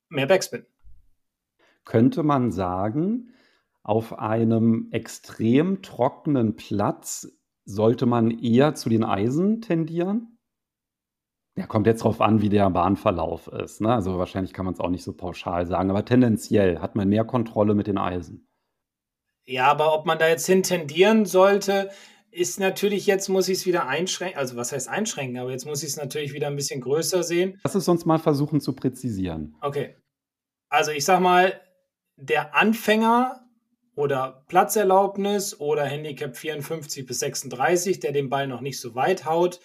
mehr 0.09 0.25
Backspin. 0.25 0.65
Könnte 1.85 2.23
man 2.23 2.51
sagen, 2.51 3.33
auf 3.83 4.19
einem 4.19 4.89
extrem 4.91 5.81
trockenen 5.81 6.55
Platz 6.55 7.27
sollte 7.65 8.05
man 8.05 8.31
eher 8.31 8.75
zu 8.75 8.89
den 8.89 9.03
Eisen 9.03 9.62
tendieren? 9.62 10.38
Ja, 11.55 11.67
kommt 11.67 11.88
jetzt 11.88 12.01
darauf 12.01 12.21
an, 12.21 12.41
wie 12.41 12.50
der 12.50 12.69
Bahnverlauf 12.69 13.48
ist. 13.48 13.81
Ne? 13.81 13.93
Also 13.93 14.17
wahrscheinlich 14.17 14.53
kann 14.53 14.65
man 14.65 14.74
es 14.74 14.79
auch 14.79 14.89
nicht 14.89 15.03
so 15.03 15.13
pauschal 15.13 15.65
sagen, 15.65 15.89
aber 15.89 16.05
tendenziell 16.05 16.79
hat 16.79 16.95
man 16.95 17.09
mehr 17.09 17.25
Kontrolle 17.25 17.75
mit 17.75 17.88
den 17.88 17.98
Eisen. 17.98 18.48
Ja, 19.45 19.67
aber 19.67 19.93
ob 19.93 20.05
man 20.05 20.19
da 20.19 20.27
jetzt 20.27 20.45
hin 20.45 20.63
tendieren 20.63 21.25
sollte, 21.25 21.89
ist 22.31 22.59
natürlich 22.59 23.07
jetzt, 23.07 23.27
muss 23.29 23.50
ich 23.50 23.59
es 23.59 23.65
wieder 23.65 23.88
einschränken. 23.88 24.38
Also, 24.38 24.55
was 24.55 24.71
heißt 24.71 24.88
einschränken? 24.88 25.39
Aber 25.39 25.51
jetzt 25.51 25.65
muss 25.65 25.81
ich 25.81 25.89
es 25.89 25.98
natürlich 25.98 26.33
wieder 26.33 26.48
ein 26.48 26.55
bisschen 26.55 26.81
größer 26.81 27.24
sehen. 27.24 27.59
Lass 27.63 27.75
es 27.75 27.88
uns 27.88 28.05
mal 28.05 28.19
versuchen 28.19 28.62
zu 28.62 28.74
präzisieren. 28.74 29.57
Okay. 29.62 29.95
Also, 30.69 30.91
ich 30.91 31.03
sag 31.03 31.19
mal, 31.19 31.59
der 32.15 32.55
Anfänger 32.55 33.48
oder 33.99 34.45
Platzerlaubnis 34.47 35.59
oder 35.59 35.83
Handicap 35.83 36.37
54 36.37 37.05
bis 37.05 37.19
36, 37.19 37.99
der 37.99 38.13
den 38.13 38.29
Ball 38.29 38.47
noch 38.47 38.61
nicht 38.61 38.79
so 38.79 38.95
weit 38.95 39.25
haut, 39.25 39.59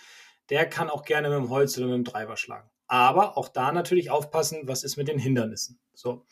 der 0.51 0.69
kann 0.69 0.91
auch 0.91 1.05
gerne 1.05 1.29
mit 1.31 1.39
dem 1.39 1.51
Holz 1.51 1.79
oder 1.79 1.87
mit 1.87 1.95
dem 1.95 2.05
Treiber 2.05 2.37
schlagen. 2.37 2.69
Aber 2.89 3.39
auch 3.39 3.49
da 3.49 3.71
natürlich 3.71 4.11
aufpassen, 4.11 4.63
was 4.65 4.83
ist 4.83 4.97
mit 4.97 5.07
den 5.07 5.21
Hindernissen. 5.21 5.79
So. 5.95 6.27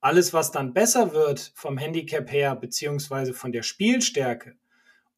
Alles, 0.00 0.32
was 0.32 0.50
dann 0.50 0.72
besser 0.72 1.12
wird 1.12 1.52
vom 1.54 1.76
Handicap 1.76 2.32
her, 2.32 2.56
beziehungsweise 2.56 3.34
von 3.34 3.52
der 3.52 3.62
Spielstärke 3.62 4.54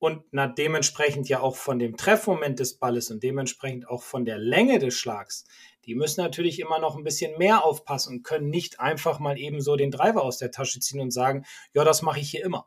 und 0.01 0.25
dementsprechend 0.59 1.29
ja 1.29 1.39
auch 1.39 1.55
von 1.55 1.79
dem 1.79 1.97
Treffmoment 1.97 2.59
des 2.59 2.79
Balles 2.79 3.13
und 3.13 3.23
dementsprechend 3.23 3.89
auch 3.89 4.03
von 4.03 4.25
der 4.25 4.39
Länge 4.39 4.81
des 4.81 4.95
Schlags, 4.95 5.45
die 5.87 5.95
müssen 5.95 6.23
natürlich 6.23 6.61
immer 6.61 6.79
noch 6.79 6.97
ein 6.97 7.05
bisschen 7.05 7.39
mehr 7.39 7.65
aufpassen 7.65 8.17
und 8.17 8.23
können 8.23 8.51
nicht 8.51 8.81
einfach 8.81 9.19
mal 9.19 9.39
eben 9.39 9.61
so 9.61 9.77
den 9.77 9.91
Driver 9.91 10.23
aus 10.23 10.39
der 10.39 10.51
Tasche 10.51 10.81
ziehen 10.81 11.01
und 11.01 11.13
sagen, 11.13 11.45
ja, 11.73 11.85
das 11.85 12.03
mache 12.03 12.21
ich 12.21 12.31
hier 12.31 12.45
immer. 12.45 12.67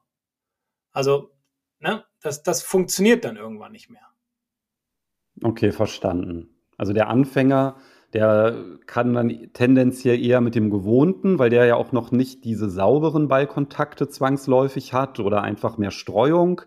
Also, 0.92 1.32
ne, 1.80 2.06
das, 2.22 2.44
das 2.44 2.64
funktioniert 2.64 3.26
dann 3.26 3.38
irgendwann 3.38 3.72
nicht 3.72 3.90
mehr. 3.90 4.08
Okay, 5.44 5.72
verstanden. 5.72 6.50
Also 6.78 6.94
der 6.94 7.10
Anfänger, 7.10 7.78
der 8.14 8.78
kann 8.86 9.14
dann 9.14 9.50
tendenziell 9.54 10.24
eher 10.24 10.42
mit 10.42 10.56
dem 10.56 10.70
Gewohnten, 10.70 11.40
weil 11.40 11.50
der 11.50 11.66
ja 11.66 11.76
auch 11.76 11.92
noch 11.92 12.12
nicht 12.12 12.46
diese 12.46 12.70
sauberen 12.70 13.28
Ballkontakte 13.28 14.08
zwangsläufig 14.08 14.94
hat 14.94 15.20
oder 15.20 15.42
einfach 15.42 15.78
mehr 15.78 15.92
Streuung. 15.92 16.62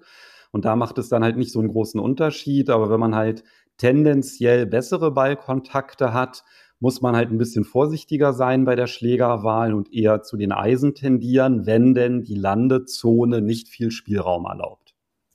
Und 0.53 0.65
da 0.65 0.77
macht 0.77 0.99
es 0.99 1.09
dann 1.09 1.23
halt 1.23 1.37
nicht 1.37 1.53
so 1.53 1.61
einen 1.61 1.69
großen 1.69 2.01
Unterschied. 2.01 2.71
Aber 2.71 2.91
wenn 2.91 3.01
man 3.01 3.15
halt 3.15 3.45
tendenziell 3.81 4.67
bessere 4.67 5.11
Ballkontakte 5.11 6.13
hat, 6.13 6.45
muss 6.81 7.01
man 7.01 7.17
halt 7.17 7.31
ein 7.31 7.39
bisschen 7.39 7.65
vorsichtiger 7.65 8.35
sein 8.35 8.67
bei 8.67 8.77
der 8.77 8.87
Schlägerwahl 8.87 9.73
und 9.73 9.93
eher 9.93 10.23
zu 10.23 10.37
den 10.37 10.53
Eisen 10.53 10.95
tendieren, 10.95 11.65
wenn 11.65 11.95
denn 11.95 12.23
die 12.23 12.35
Landezone 12.35 13.41
nicht 13.41 13.69
viel 13.69 13.91
Spielraum 13.91 14.45
erlaubt. 14.45 14.95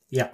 Ja. 0.10 0.30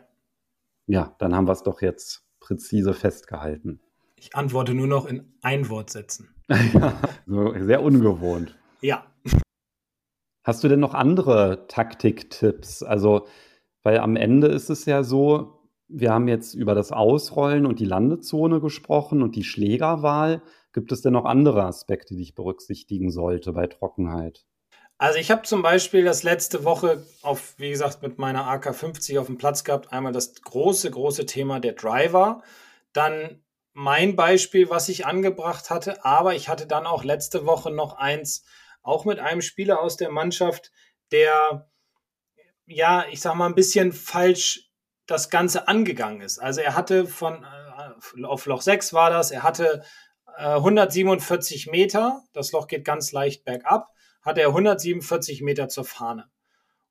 Ja, 0.87 1.15
dann 1.19 1.33
haben 1.33 1.47
wir 1.47 1.53
es 1.53 1.63
doch 1.63 1.81
jetzt 1.81 2.25
präzise 2.41 2.93
festgehalten. 2.93 3.79
Ich 4.17 4.35
antworte 4.35 4.73
nur 4.73 4.87
noch 4.87 5.05
in 5.05 5.33
Einwortsätzen. 5.41 6.35
ja, 6.73 6.93
so 7.25 7.53
sehr 7.59 7.81
ungewohnt. 7.81 8.57
Ja. 8.81 9.05
Hast 10.43 10.63
du 10.63 10.67
denn 10.67 10.81
noch 10.81 10.93
andere 10.93 11.65
Taktiktipps? 11.69 12.83
Also, 12.83 13.27
weil 13.83 13.99
am 13.99 14.17
Ende 14.17 14.47
ist 14.47 14.69
es 14.69 14.85
ja 14.85 15.03
so, 15.03 15.60
wir 15.93 16.11
haben 16.11 16.27
jetzt 16.27 16.53
über 16.53 16.75
das 16.75 16.91
Ausrollen 16.91 17.65
und 17.65 17.79
die 17.79 17.85
Landezone 17.85 18.61
gesprochen 18.61 19.21
und 19.21 19.35
die 19.35 19.43
Schlägerwahl. 19.43 20.41
Gibt 20.73 20.91
es 20.91 21.01
denn 21.01 21.13
noch 21.13 21.25
andere 21.25 21.63
Aspekte, 21.63 22.15
die 22.15 22.21
ich 22.21 22.35
berücksichtigen 22.35 23.11
sollte 23.11 23.53
bei 23.53 23.67
Trockenheit? 23.67 24.45
Also 24.97 25.19
ich 25.19 25.31
habe 25.31 25.41
zum 25.41 25.61
Beispiel 25.63 26.05
das 26.05 26.23
letzte 26.23 26.63
Woche 26.63 27.03
auf, 27.23 27.55
wie 27.57 27.71
gesagt, 27.71 28.01
mit 28.01 28.19
meiner 28.19 28.45
AK50 28.45 29.19
auf 29.19 29.25
dem 29.25 29.37
Platz 29.37 29.63
gehabt. 29.63 29.91
Einmal 29.91 30.13
das 30.13 30.35
große, 30.35 30.91
große 30.91 31.25
Thema 31.25 31.59
der 31.59 31.73
Driver. 31.73 32.43
Dann 32.93 33.43
mein 33.73 34.15
Beispiel, 34.15 34.69
was 34.69 34.89
ich 34.89 35.05
angebracht 35.05 35.69
hatte. 35.69 36.05
Aber 36.05 36.35
ich 36.35 36.49
hatte 36.49 36.67
dann 36.67 36.85
auch 36.85 37.03
letzte 37.03 37.45
Woche 37.45 37.71
noch 37.71 37.97
eins, 37.97 38.45
auch 38.83 39.05
mit 39.05 39.19
einem 39.19 39.41
Spieler 39.41 39.81
aus 39.81 39.97
der 39.97 40.11
Mannschaft, 40.11 40.71
der, 41.11 41.69
ja, 42.65 43.05
ich 43.11 43.21
sag 43.21 43.35
mal, 43.35 43.47
ein 43.47 43.55
bisschen 43.55 43.91
falsch 43.91 44.70
das 45.11 45.29
Ganze 45.29 45.67
angegangen 45.67 46.21
ist. 46.21 46.39
Also 46.39 46.61
er 46.61 46.75
hatte 46.75 47.05
von, 47.05 47.43
äh, 47.43 48.23
auf 48.23 48.45
Loch 48.45 48.61
6 48.61 48.93
war 48.93 49.09
das, 49.09 49.31
er 49.31 49.43
hatte 49.43 49.83
äh, 50.37 50.55
147 50.55 51.67
Meter, 51.67 52.23
das 52.33 52.51
Loch 52.51 52.67
geht 52.67 52.85
ganz 52.85 53.11
leicht 53.11 53.45
bergab, 53.45 53.89
hatte 54.21 54.41
er 54.41 54.49
147 54.49 55.41
Meter 55.41 55.69
zur 55.69 55.85
Fahne. 55.85 56.25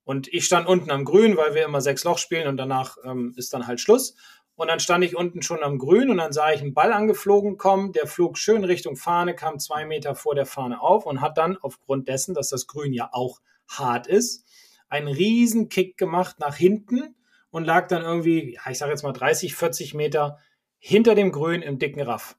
Und 0.04 0.28
ich 0.28 0.44
stand 0.44 0.66
unten 0.66 0.90
am 0.90 1.04
Grün, 1.04 1.36
weil 1.36 1.54
wir 1.54 1.64
immer 1.64 1.80
sechs 1.80 2.04
Loch 2.04 2.18
spielen 2.18 2.48
und 2.48 2.56
danach 2.56 2.96
ähm, 3.04 3.32
ist 3.36 3.52
dann 3.52 3.66
halt 3.66 3.80
Schluss. 3.80 4.16
Und 4.56 4.68
dann 4.68 4.80
stand 4.80 5.04
ich 5.04 5.16
unten 5.16 5.40
schon 5.40 5.62
am 5.62 5.78
Grün 5.78 6.10
und 6.10 6.18
dann 6.18 6.32
sah 6.32 6.52
ich 6.52 6.60
einen 6.60 6.74
Ball 6.74 6.92
angeflogen 6.92 7.56
kommen. 7.56 7.92
Der 7.92 8.06
flog 8.06 8.36
schön 8.36 8.64
Richtung 8.64 8.96
Fahne, 8.96 9.34
kam 9.34 9.58
zwei 9.58 9.86
Meter 9.86 10.14
vor 10.14 10.34
der 10.34 10.46
Fahne 10.46 10.82
auf 10.82 11.06
und 11.06 11.20
hat 11.20 11.38
dann 11.38 11.56
aufgrund 11.56 12.08
dessen, 12.08 12.34
dass 12.34 12.48
das 12.48 12.66
Grün 12.66 12.92
ja 12.92 13.08
auch 13.12 13.40
hart 13.68 14.06
ist, 14.06 14.44
einen 14.88 15.08
riesen 15.08 15.68
Kick 15.68 15.96
gemacht 15.96 16.40
nach 16.40 16.56
hinten 16.56 17.14
und 17.50 17.64
lag 17.64 17.88
dann 17.88 18.02
irgendwie, 18.02 18.58
ich 18.68 18.78
sage 18.78 18.92
jetzt 18.92 19.02
mal 19.02 19.12
30, 19.12 19.54
40 19.54 19.94
Meter 19.94 20.38
hinter 20.78 21.14
dem 21.14 21.32
Grün 21.32 21.62
im 21.62 21.78
dicken 21.78 22.00
Raff. 22.00 22.36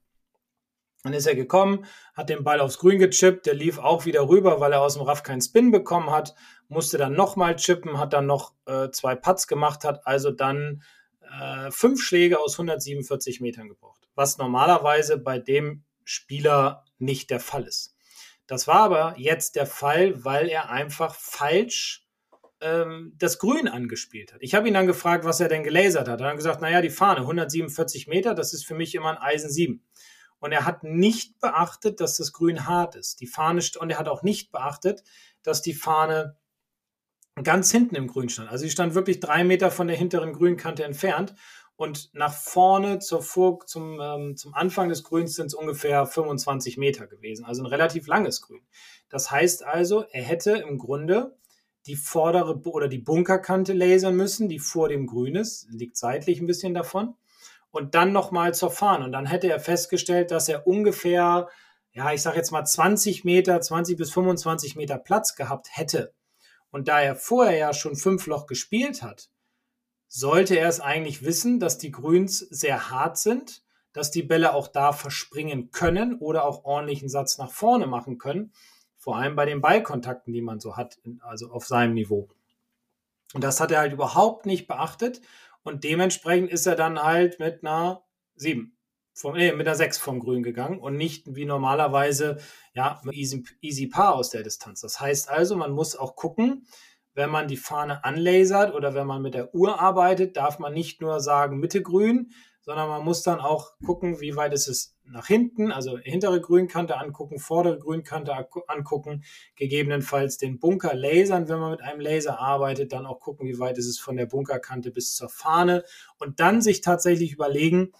Dann 1.04 1.14
ist 1.14 1.26
er 1.26 1.36
gekommen, 1.36 1.86
hat 2.14 2.30
den 2.30 2.44
Ball 2.44 2.60
aufs 2.60 2.78
Grün 2.78 3.00
gechippt, 3.00 3.46
der 3.46 3.56
lief 3.56 3.80
auch 3.80 4.06
wieder 4.06 4.28
rüber, 4.28 4.60
weil 4.60 4.74
er 4.74 4.82
aus 4.82 4.94
dem 4.94 5.04
Raff 5.04 5.24
keinen 5.24 5.42
Spin 5.42 5.72
bekommen 5.72 6.12
hat, 6.12 6.36
musste 6.68 6.98
dann 6.98 7.14
nochmal 7.14 7.56
chippen, 7.56 7.98
hat 7.98 8.14
dann 8.14 8.28
noch 8.28 8.54
äh, 8.66 8.90
zwei 8.92 9.16
Putts 9.16 9.48
gemacht, 9.48 9.84
hat 9.84 10.06
also 10.06 10.32
dann 10.32 10.84
äh, 11.22 11.72
fünf 11.72 12.02
Schläge 12.02 12.40
aus 12.40 12.54
147 12.54 13.42
Metern 13.42 13.68
gebraucht, 13.68 14.08
was 14.16 14.38
normalerweise 14.38 15.18
bei 15.18 15.40
dem 15.40 15.84
Spieler 16.04 16.86
nicht 17.00 17.30
der 17.30 17.40
Fall 17.40 17.64
ist. 17.64 17.96
Das 18.46 18.68
war 18.68 18.82
aber 18.82 19.16
jetzt 19.18 19.56
der 19.56 19.66
Fall, 19.66 20.24
weil 20.24 20.50
er 20.50 20.70
einfach 20.70 21.16
falsch 21.16 22.01
ähm, 22.62 23.14
das 23.18 23.40
Grün 23.40 23.68
angespielt 23.68 24.34
hat. 24.34 24.42
Ich 24.42 24.56
habe 24.56 24.68
ihn 24.68 24.74
dann 24.74 24.88
gefragt, 24.88 25.26
was 25.26 25.40
er 25.40 25.50
denn 25.50 25.64
gelasert 25.64 26.08
hat. 26.08 26.22
Er 26.22 26.28
hat 26.28 26.36
gesagt, 26.38 26.62
naja, 26.62 26.82
die 26.82 26.90
Fahne, 26.90 27.22
147 27.22 28.08
Meter, 28.08 28.34
das 28.34 28.54
ist 28.54 28.66
für 28.66 28.76
mich 28.76 28.96
immer 28.96 29.10
ein 29.10 29.18
Eisen 29.18 29.50
7. 29.50 29.84
Und 30.40 30.52
er 30.52 30.66
hat 30.66 30.84
nicht 30.84 31.40
beachtet, 31.40 32.00
dass 32.00 32.18
das 32.18 32.34
Grün 32.34 32.66
hart 32.66 32.96
ist. 32.96 33.22
Die 33.22 33.28
Fahne, 33.28 33.62
und 33.80 33.90
er 33.90 34.00
hat 34.00 34.08
auch 34.08 34.24
nicht 34.24 34.52
beachtet, 34.52 35.04
dass 35.44 35.62
die 35.62 35.74
Fahne 35.74 36.38
ganz 37.44 37.72
hinten 37.72 37.96
im 37.96 38.08
Grün 38.08 38.30
stand. 38.30 38.50
Also 38.50 38.64
sie 38.64 38.72
stand 38.72 38.96
wirklich 38.96 39.20
drei 39.20 39.44
Meter 39.44 39.72
von 39.72 39.88
der 39.88 39.96
hinteren 39.96 40.34
Grünkante 40.34 40.84
entfernt. 40.84 41.36
Und 41.76 42.14
nach 42.14 42.34
vorne 42.34 43.00
zur 43.00 43.24
Vor 43.24 43.66
zum, 43.66 44.00
ähm, 44.00 44.38
zum 44.38 44.54
Anfang 44.54 44.90
des 44.90 45.04
Grüns 45.04 45.36
sind 45.36 45.48
es 45.48 45.54
ungefähr 45.56 46.06
25 46.06 46.78
Meter 46.78 47.08
gewesen. 47.08 47.46
Also 47.46 47.64
ein 47.64 47.68
relativ 47.68 48.08
langes 48.08 48.42
Grün. 48.42 48.62
Das 49.10 49.32
heißt 49.32 49.64
also, 49.64 50.06
er 50.12 50.24
hätte 50.24 50.52
im 50.52 50.78
Grunde 50.78 51.36
die 51.88 51.96
vordere 51.96 52.62
oder 52.66 52.88
die 52.88 53.00
Bunkerkante 53.00 53.74
lasern 53.74 54.16
müssen, 54.16 54.50
die 54.50 54.60
vor 54.60 54.90
dem 54.90 55.08
Grün 55.08 55.36
ist, 55.36 55.68
liegt 55.72 55.98
seitlich 55.98 56.40
ein 56.40 56.48
bisschen 56.48 56.74
davon. 56.74 57.16
Und 57.72 57.96
dann 57.96 58.12
nochmal 58.12 58.54
zur 58.54 58.70
Fahne. 58.70 59.06
Und 59.06 59.14
dann 59.14 59.26
hätte 59.26 59.50
er 59.50 59.60
festgestellt, 59.60 60.32
dass 60.32 60.50
er 60.50 60.68
ungefähr, 60.68 61.50
ja, 61.94 62.12
ich 62.12 62.22
sage 62.22 62.38
jetzt 62.38 62.52
mal 62.52 62.66
20 62.66 63.24
Meter, 63.24 63.62
20 63.62 63.98
bis 63.98 64.12
25 64.12 64.76
Meter 64.76 64.98
Platz 64.98 65.36
gehabt 65.36 65.70
hätte. 65.72 66.14
Und 66.70 66.88
da 66.88 67.02
er 67.02 67.16
vorher 67.16 67.58
ja 67.58 67.74
schon 67.74 67.96
fünf 67.96 68.28
Loch 68.28 68.46
gespielt 68.46 69.02
hat, 69.02 69.30
sollte 70.08 70.56
er 70.58 70.68
es 70.68 70.82
eigentlich 70.82 71.24
wissen, 71.24 71.60
dass 71.60 71.78
die 71.78 71.92
Grüns 71.92 72.40
sehr 72.40 72.90
hart 72.90 73.18
sind, 73.18 73.64
dass 73.94 74.12
die 74.12 74.24
Bälle 74.24 74.54
auch 74.54 74.68
da 74.68 74.92
verspringen 74.92 75.72
können 75.72 76.18
oder 76.18 76.46
auch 76.46 76.66
ordentlichen 76.66 77.10
Satz 77.10 77.38
nach 77.38 77.52
vorne 77.52 77.88
machen 77.88 78.18
können. 78.18 78.54
Vor 79.02 79.18
allem 79.18 79.36
bei 79.36 79.48
den 79.48 79.62
Ballkontakten, 79.62 80.32
die 80.32 80.44
man 80.44 80.60
so 80.60 80.78
hat, 80.78 81.00
also 81.22 81.50
auf 81.50 81.66
seinem 81.66 81.96
Niveau. 81.96 82.30
Und 83.34 83.44
das 83.44 83.60
hat 83.60 83.72
er 83.72 83.80
halt 83.80 83.94
überhaupt 83.94 84.46
nicht 84.46 84.68
beachtet. 84.68 85.22
Und 85.64 85.84
dementsprechend 85.84 86.52
ist 86.52 86.68
er 86.68 86.76
dann 86.76 87.02
halt 87.02 87.40
mit 87.40 87.64
einer 87.64 88.04
7 88.36 88.78
vom, 89.14 89.34
nee, 89.34 89.54
mit 89.54 89.66
der 89.66 89.74
6 89.74 89.98
vom 89.98 90.20
Grün 90.20 90.44
gegangen 90.44 90.80
und 90.80 90.98
nicht 90.98 91.36
wie 91.36 91.46
normalerweise 91.46 92.38
ja, 92.74 93.02
easy, 93.12 93.44
easy 93.60 93.88
Paar 93.88 94.14
aus 94.14 94.30
der 94.30 94.44
Distanz. 94.44 94.82
Das 94.82 95.00
heißt 95.00 95.30
also, 95.30 95.56
man 95.56 95.72
muss 95.72 95.96
auch 95.96 96.16
gucken, 96.16 96.68
wenn 97.16 97.32
man 97.32 97.48
die 97.48 97.58
Fahne 97.58 98.04
anlasert 98.04 98.72
oder 98.74 98.94
wenn 98.94 99.08
man 99.08 99.24
mit 99.24 99.34
der 99.34 99.56
Uhr 99.56 99.82
arbeitet, 99.82 100.38
darf 100.38 100.60
man 100.60 100.74
nicht 100.74 101.02
nur 101.02 101.20
sagen 101.20 101.58
Mitte 101.58 101.82
grün, 101.82 102.32
sondern 102.62 102.88
man 102.88 103.04
muss 103.04 103.24
dann 103.24 103.40
auch 103.40 103.72
gucken, 103.84 104.22
wie 104.22 104.36
weit 104.36 104.54
ist 104.54 104.68
es 104.68 104.96
nach 105.12 105.28
hinten, 105.28 105.72
also 105.72 105.98
hintere 105.98 106.42
Grünkante 106.42 106.98
angucken, 106.98 107.40
vordere 107.40 107.78
Grünkante 107.78 108.34
angucken, 108.68 109.24
gegebenenfalls 109.56 110.38
den 110.38 110.60
Bunker 110.60 110.94
lasern, 110.94 111.50
wenn 111.50 111.60
man 111.60 111.72
mit 111.72 111.82
einem 111.82 112.00
Laser 112.00 112.40
arbeitet, 112.40 112.94
dann 112.94 113.06
auch 113.06 113.20
gucken, 113.20 113.48
wie 113.48 113.60
weit 113.60 113.78
ist 113.78 113.88
es 113.88 114.00
von 114.00 114.16
der 114.16 114.26
Bunkerkante 114.26 114.92
bis 114.92 115.16
zur 115.16 115.30
Fahne 115.30 115.84
und 116.18 116.40
dann 116.40 116.62
sich 116.62 116.82
tatsächlich 116.82 117.34
überlegen, 117.34 117.92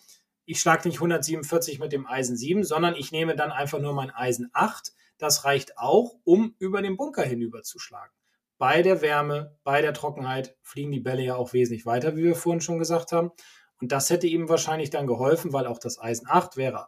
ich 0.46 0.60
schlage 0.60 0.88
nicht 0.88 0.98
147 0.98 1.80
mit 1.80 1.94
dem 1.94 2.08
Eisen 2.08 2.36
7, 2.36 2.64
sondern 2.64 2.96
ich 2.96 3.12
nehme 3.12 3.36
dann 3.36 3.52
einfach 3.52 3.80
nur 3.80 3.94
mein 3.94 4.10
Eisen 4.10 4.50
8. 4.54 4.92
Das 5.18 5.46
reicht 5.46 5.78
auch, 5.78 6.16
um 6.24 6.56
über 6.58 6.82
den 6.82 6.98
Bunker 6.98 7.24
hinüber 7.24 7.62
zu 7.62 7.80
schlagen. 7.80 8.12
Bei 8.58 8.82
der 8.82 9.02
Wärme, 9.02 9.58
bei 9.64 9.82
der 9.82 9.94
Trockenheit 9.94 10.58
fliegen 10.62 10.92
die 10.92 11.00
Bälle 11.00 11.24
ja 11.24 11.36
auch 11.36 11.54
wesentlich 11.54 11.86
weiter, 11.86 12.16
wie 12.16 12.24
wir 12.24 12.36
vorhin 12.36 12.62
schon 12.62 12.80
gesagt 12.80 13.12
haben. 13.12 13.32
Und 13.80 13.92
das 13.92 14.10
hätte 14.10 14.28
ihm 14.28 14.50
wahrscheinlich 14.50 14.90
dann 14.90 15.08
geholfen, 15.08 15.54
weil 15.54 15.68
auch 15.68 15.80
das 15.80 16.00
Eisen 16.00 16.28
8 16.30 16.58
wäre 16.58 16.88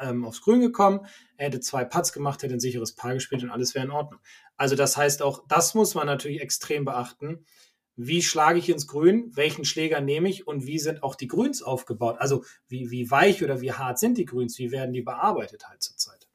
ähm, 0.00 0.24
aufs 0.24 0.42
Grün 0.42 0.60
gekommen. 0.60 1.00
Er 1.36 1.46
hätte 1.46 1.60
zwei 1.60 1.84
Putts 1.84 2.12
gemacht, 2.12 2.42
hätte 2.42 2.54
ein 2.54 2.60
sicheres 2.60 2.94
Paar 2.94 3.14
gespielt 3.14 3.42
und 3.42 3.50
alles 3.50 3.74
wäre 3.74 3.84
in 3.84 3.90
Ordnung. 3.90 4.20
Also 4.56 4.76
das 4.76 4.96
heißt 4.96 5.22
auch, 5.22 5.46
das 5.48 5.74
muss 5.74 5.94
man 5.94 6.06
natürlich 6.06 6.40
extrem 6.40 6.84
beachten 6.84 7.44
wie 7.96 8.22
schlage 8.22 8.58
ich 8.58 8.68
ins 8.68 8.86
Grün, 8.86 9.32
welchen 9.34 9.64
Schläger 9.64 10.00
nehme 10.00 10.28
ich 10.28 10.46
und 10.46 10.66
wie 10.66 10.78
sind 10.78 11.02
auch 11.02 11.14
die 11.14 11.28
Grüns 11.28 11.62
aufgebaut? 11.62 12.16
Also 12.18 12.44
wie, 12.68 12.90
wie 12.90 13.10
weich 13.10 13.42
oder 13.42 13.62
wie 13.62 13.72
hart 13.72 13.98
sind 13.98 14.18
die 14.18 14.26
Grüns, 14.26 14.58
wie 14.58 14.70
werden 14.70 14.92
die 14.92 15.02
bearbeitet 15.02 15.68
halt 15.68 15.82
zurzeit? 15.82 16.28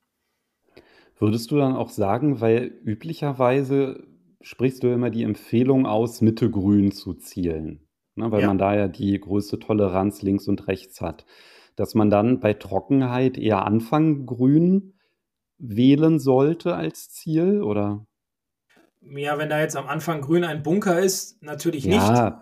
Würdest 1.17 1.51
du 1.51 1.58
dann 1.58 1.75
auch 1.75 1.89
sagen, 1.89 2.41
weil 2.41 2.63
üblicherweise 2.84 4.08
sprichst 4.41 4.82
du 4.82 4.91
immer 4.91 5.12
die 5.12 5.21
Empfehlung 5.21 5.86
aus, 5.86 6.21
Mitte 6.21 6.49
grün 6.49 6.91
zu 6.91 7.13
zielen, 7.13 7.88
ne, 8.15 8.32
weil 8.32 8.41
ja. 8.41 8.47
man 8.47 8.58
da 8.58 8.75
ja 8.75 8.88
die 8.88 9.19
größte 9.19 9.60
Toleranz 9.60 10.23
links 10.23 10.47
und 10.47 10.67
rechts 10.67 10.99
hat, 10.99 11.27
dass 11.82 11.96
man 11.96 12.12
dann 12.12 12.39
bei 12.39 12.54
Trockenheit 12.54 13.39
eher 13.39 13.65
Anfang 13.65 14.28
grün 14.28 14.94
wählen 15.58 16.20
sollte 16.20 16.76
als 16.76 17.10
Ziel 17.10 17.63
oder? 17.63 18.06
Ja, 19.02 19.39
wenn 19.39 19.50
da 19.50 19.60
jetzt 19.60 19.76
am 19.76 19.88
Anfang 19.88 20.22
grün 20.22 20.44
ein 20.44 20.62
Bunker 20.62 21.00
ist, 21.00 21.41
natürlich 21.41 21.86
ja, 21.86 21.91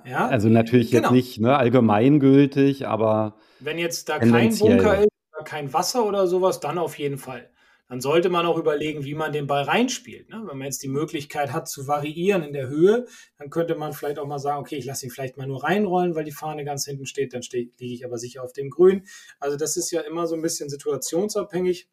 nicht. 0.04 0.12
Ja, 0.12 0.28
also 0.28 0.50
natürlich 0.50 0.92
genau. 0.92 1.04
jetzt 1.04 1.12
nicht 1.14 1.40
ne, 1.40 1.58
allgemeingültig, 1.58 2.86
aber. 2.86 3.38
Wenn 3.62 3.78
jetzt 3.78 4.10
da 4.10 4.20
kein 4.20 4.54
Bunker 4.58 5.00
ist, 5.00 5.10
kein 5.46 5.72
Wasser 5.72 6.06
oder 6.06 6.28
sowas, 6.28 6.60
dann 6.60 6.78
auf 6.78 7.00
jeden 7.00 7.18
Fall. 7.18 7.50
Dann 7.90 8.02
sollte 8.02 8.30
man 8.30 8.46
auch 8.46 8.58
überlegen, 8.58 9.04
wie 9.04 9.16
man 9.16 9.34
den 9.34 9.48
Ball 9.48 9.64
reinspielt. 9.64 10.30
Ne? 10.30 10.44
Wenn 10.46 10.60
man 10.60 10.66
jetzt 10.66 10.84
die 10.84 10.90
Möglichkeit 10.90 11.52
hat 11.52 11.68
zu 11.68 11.88
variieren 11.88 12.44
in 12.44 12.54
der 12.54 12.70
Höhe, 12.70 13.08
dann 13.40 13.50
könnte 13.50 13.76
man 13.76 13.94
vielleicht 13.94 14.20
auch 14.20 14.28
mal 14.28 14.38
sagen, 14.38 14.60
okay, 14.60 14.76
ich 14.76 14.86
lasse 14.86 15.08
ihn 15.08 15.12
vielleicht 15.12 15.38
mal 15.38 15.48
nur 15.48 15.64
reinrollen, 15.64 16.14
weil 16.14 16.24
die 16.24 16.32
Fahne 16.32 16.64
ganz 16.64 16.86
hinten 16.86 17.08
steht, 17.08 17.34
dann 17.34 17.42
liege 17.52 17.72
ich 17.80 18.06
aber 18.06 18.20
sicher 18.20 18.44
auf 18.44 18.54
dem 18.54 18.70
Grün. 18.70 19.08
Also 19.40 19.58
das 19.58 19.76
ist 19.76 19.90
ja 19.90 20.02
immer 20.02 20.28
so 20.28 20.36
ein 20.36 20.42
bisschen 20.44 20.70
situationsabhängig. 20.70 21.90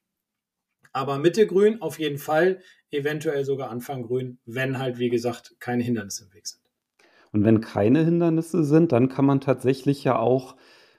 Aber 0.93 1.19
Mitte 1.19 1.47
grün 1.47 1.81
auf 1.81 1.99
jeden 1.99 2.19
Fall, 2.19 2.61
eventuell 2.91 3.45
sogar 3.47 3.71
Anfang 3.71 4.03
grün, 4.03 4.39
wenn 4.45 4.79
halt, 4.79 4.99
wie 4.99 5.09
gesagt, 5.09 5.57
keine 5.61 5.83
Hindernisse 5.83 6.25
im 6.25 6.35
Weg 6.35 6.47
sind. 6.47 6.61
Und 7.33 7.45
wenn 7.45 7.63
keine 7.63 8.05
Hindernisse 8.05 8.65
sind, 8.65 8.93
dann 8.93 9.09
kann 9.09 9.25
man 9.25 9.41
tatsächlich 9.41 10.05
ja 10.05 10.19
auch 10.19 10.57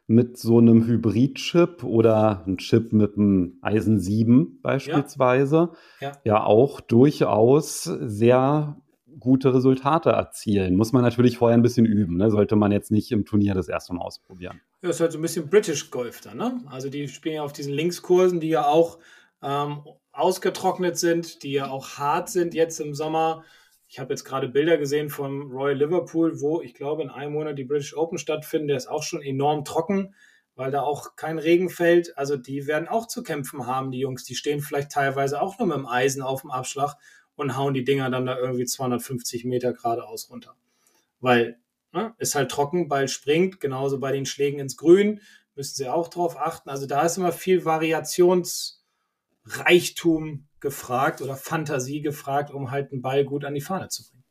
mit 0.07 0.37
so 0.37 0.57
einem 0.57 0.87
Hybrid-Chip 0.87 1.83
oder 1.83 2.43
einem 2.45 2.57
Chip 2.57 2.93
mit 2.93 3.17
einem 3.17 3.57
Eisen 3.61 3.99
7 3.99 4.61
beispielsweise 4.61 5.71
ja, 5.99 6.07
ja. 6.09 6.17
ja 6.23 6.43
auch 6.43 6.79
durchaus 6.79 7.83
sehr 7.83 8.77
gute 9.19 9.53
Resultate 9.53 10.11
erzielen. 10.11 10.75
Muss 10.75 10.93
man 10.93 11.01
natürlich 11.01 11.37
vorher 11.37 11.57
ein 11.57 11.61
bisschen 11.61 11.85
üben. 11.85 12.17
Ne? 12.17 12.29
Sollte 12.31 12.55
man 12.55 12.71
jetzt 12.71 12.91
nicht 12.91 13.11
im 13.11 13.25
Turnier 13.25 13.53
das 13.53 13.67
erste 13.67 13.93
Mal 13.93 14.01
ausprobieren. 14.01 14.61
Ja, 14.81 14.89
ist 14.89 15.01
halt 15.01 15.11
so 15.11 15.17
ein 15.17 15.21
bisschen 15.21 15.49
British 15.49 15.89
Golf 15.89 16.21
dann. 16.21 16.37
Ne? 16.37 16.61
Also 16.67 16.89
die 16.89 17.07
spielen 17.07 17.35
ja 17.35 17.43
auf 17.43 17.53
diesen 17.53 17.73
Linkskursen, 17.73 18.39
die 18.39 18.49
ja 18.49 18.65
auch 18.65 18.99
ähm, 19.41 19.79
ausgetrocknet 20.11 20.97
sind, 20.97 21.43
die 21.43 21.53
ja 21.53 21.69
auch 21.69 21.97
hart 21.97 22.29
sind 22.29 22.53
jetzt 22.53 22.79
im 22.79 22.93
Sommer. 22.93 23.43
Ich 23.87 23.99
habe 23.99 24.13
jetzt 24.13 24.25
gerade 24.25 24.49
Bilder 24.49 24.77
gesehen 24.77 25.09
von 25.09 25.51
Royal 25.51 25.77
Liverpool, 25.77 26.41
wo 26.41 26.61
ich 26.61 26.73
glaube 26.73 27.03
in 27.03 27.09
einem 27.09 27.33
Monat 27.33 27.57
die 27.57 27.63
British 27.63 27.95
Open 27.95 28.17
stattfinden. 28.17 28.67
Der 28.67 28.77
ist 28.77 28.87
auch 28.87 29.03
schon 29.03 29.21
enorm 29.21 29.63
trocken, 29.63 30.13
weil 30.55 30.71
da 30.71 30.81
auch 30.81 31.15
kein 31.15 31.39
Regen 31.39 31.69
fällt. 31.69 32.17
Also 32.17 32.35
die 32.35 32.67
werden 32.67 32.87
auch 32.87 33.07
zu 33.07 33.23
kämpfen 33.23 33.65
haben, 33.65 33.91
die 33.91 33.99
Jungs. 33.99 34.25
Die 34.25 34.35
stehen 34.35 34.59
vielleicht 34.59 34.91
teilweise 34.91 35.41
auch 35.41 35.57
nur 35.57 35.67
mit 35.67 35.77
dem 35.77 35.85
Eisen 35.85 36.21
auf 36.21 36.41
dem 36.41 36.51
Abschlag 36.51 36.95
und 37.35 37.55
hauen 37.55 37.73
die 37.73 37.85
Dinger 37.85 38.09
dann 38.09 38.25
da 38.25 38.37
irgendwie 38.37 38.65
250 38.65 39.45
Meter 39.45 39.73
geradeaus 39.73 40.29
runter. 40.29 40.55
Weil 41.21 41.59
ne, 41.93 42.13
ist 42.17 42.35
halt 42.35 42.51
trocken, 42.51 42.89
Ball 42.89 43.07
springt, 43.07 43.59
genauso 43.59 43.99
bei 43.99 44.11
den 44.11 44.25
Schlägen 44.25 44.59
ins 44.59 44.75
Grün 44.75 45.21
müssen 45.55 45.75
sie 45.75 45.89
auch 45.89 46.09
drauf 46.09 46.37
achten. 46.37 46.69
Also 46.69 46.87
da 46.87 47.03
ist 47.03 47.17
immer 47.17 47.31
viel 47.31 47.65
Variations- 47.65 48.77
Reichtum 49.47 50.46
gefragt 50.59 51.21
oder 51.21 51.35
Fantasie 51.35 52.01
gefragt, 52.01 52.51
um 52.51 52.71
halt 52.71 52.91
einen 52.91 53.01
Ball 53.01 53.25
gut 53.25 53.45
an 53.45 53.53
die 53.53 53.61
Fahne 53.61 53.89
zu 53.89 54.03
bringen. 54.03 54.23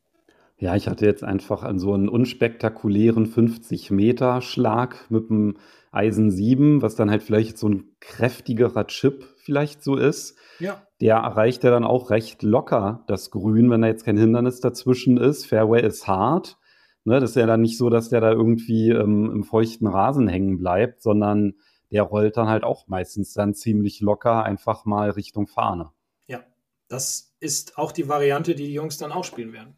Ja, 0.59 0.75
ich 0.75 0.87
hatte 0.87 1.05
jetzt 1.05 1.23
einfach 1.23 1.61
an 1.63 1.77
so 1.77 1.93
einen 1.93 2.09
unspektakulären 2.09 3.27
50-Meter-Schlag 3.27 5.05
mit 5.09 5.29
dem 5.29 5.57
Eisen 5.91 6.31
7, 6.31 6.81
was 6.81 6.95
dann 6.95 7.11
halt 7.11 7.21
vielleicht 7.21 7.59
so 7.59 7.69
ein 7.69 7.91
kräftigerer 7.99 8.87
Chip 8.87 9.23
vielleicht 9.37 9.83
so 9.83 9.95
ist. 9.95 10.35
Ja. 10.59 10.81
Der 10.99 11.17
erreicht 11.17 11.63
ja 11.63 11.69
dann 11.69 11.83
auch 11.83 12.09
recht 12.09 12.41
locker 12.41 13.03
das 13.07 13.29
Grün, 13.29 13.69
wenn 13.69 13.81
da 13.81 13.87
jetzt 13.87 14.03
kein 14.03 14.17
Hindernis 14.17 14.59
dazwischen 14.59 15.17
ist. 15.17 15.45
Fairway 15.45 15.85
ist 15.85 16.07
hart. 16.07 16.57
Ne, 17.05 17.19
das 17.19 17.29
ist 17.31 17.35
ja 17.37 17.45
dann 17.45 17.61
nicht 17.61 17.77
so, 17.77 17.89
dass 17.89 18.09
der 18.09 18.19
da 18.19 18.31
irgendwie 18.31 18.89
ähm, 18.89 19.31
im 19.31 19.43
feuchten 19.43 19.87
Rasen 19.87 20.27
hängen 20.27 20.57
bleibt, 20.57 21.01
sondern 21.01 21.53
der 21.91 22.03
rollt 22.03 22.35
dann 22.35 22.49
halt 22.49 22.63
auch 22.63 22.87
meistens 22.87 23.33
dann 23.33 23.53
ziemlich 23.53 24.01
locker 24.01 24.43
einfach 24.43 24.83
mal 24.85 25.11
Richtung 25.11 25.47
Fahne. 25.47 25.91
Das 26.87 27.35
ist 27.39 27.77
auch 27.77 27.91
die 27.91 28.07
Variante, 28.07 28.55
die 28.55 28.67
die 28.67 28.73
Jungs 28.73 28.97
dann 28.97 29.11
auch 29.11 29.23
spielen 29.23 29.53
werden. 29.53 29.75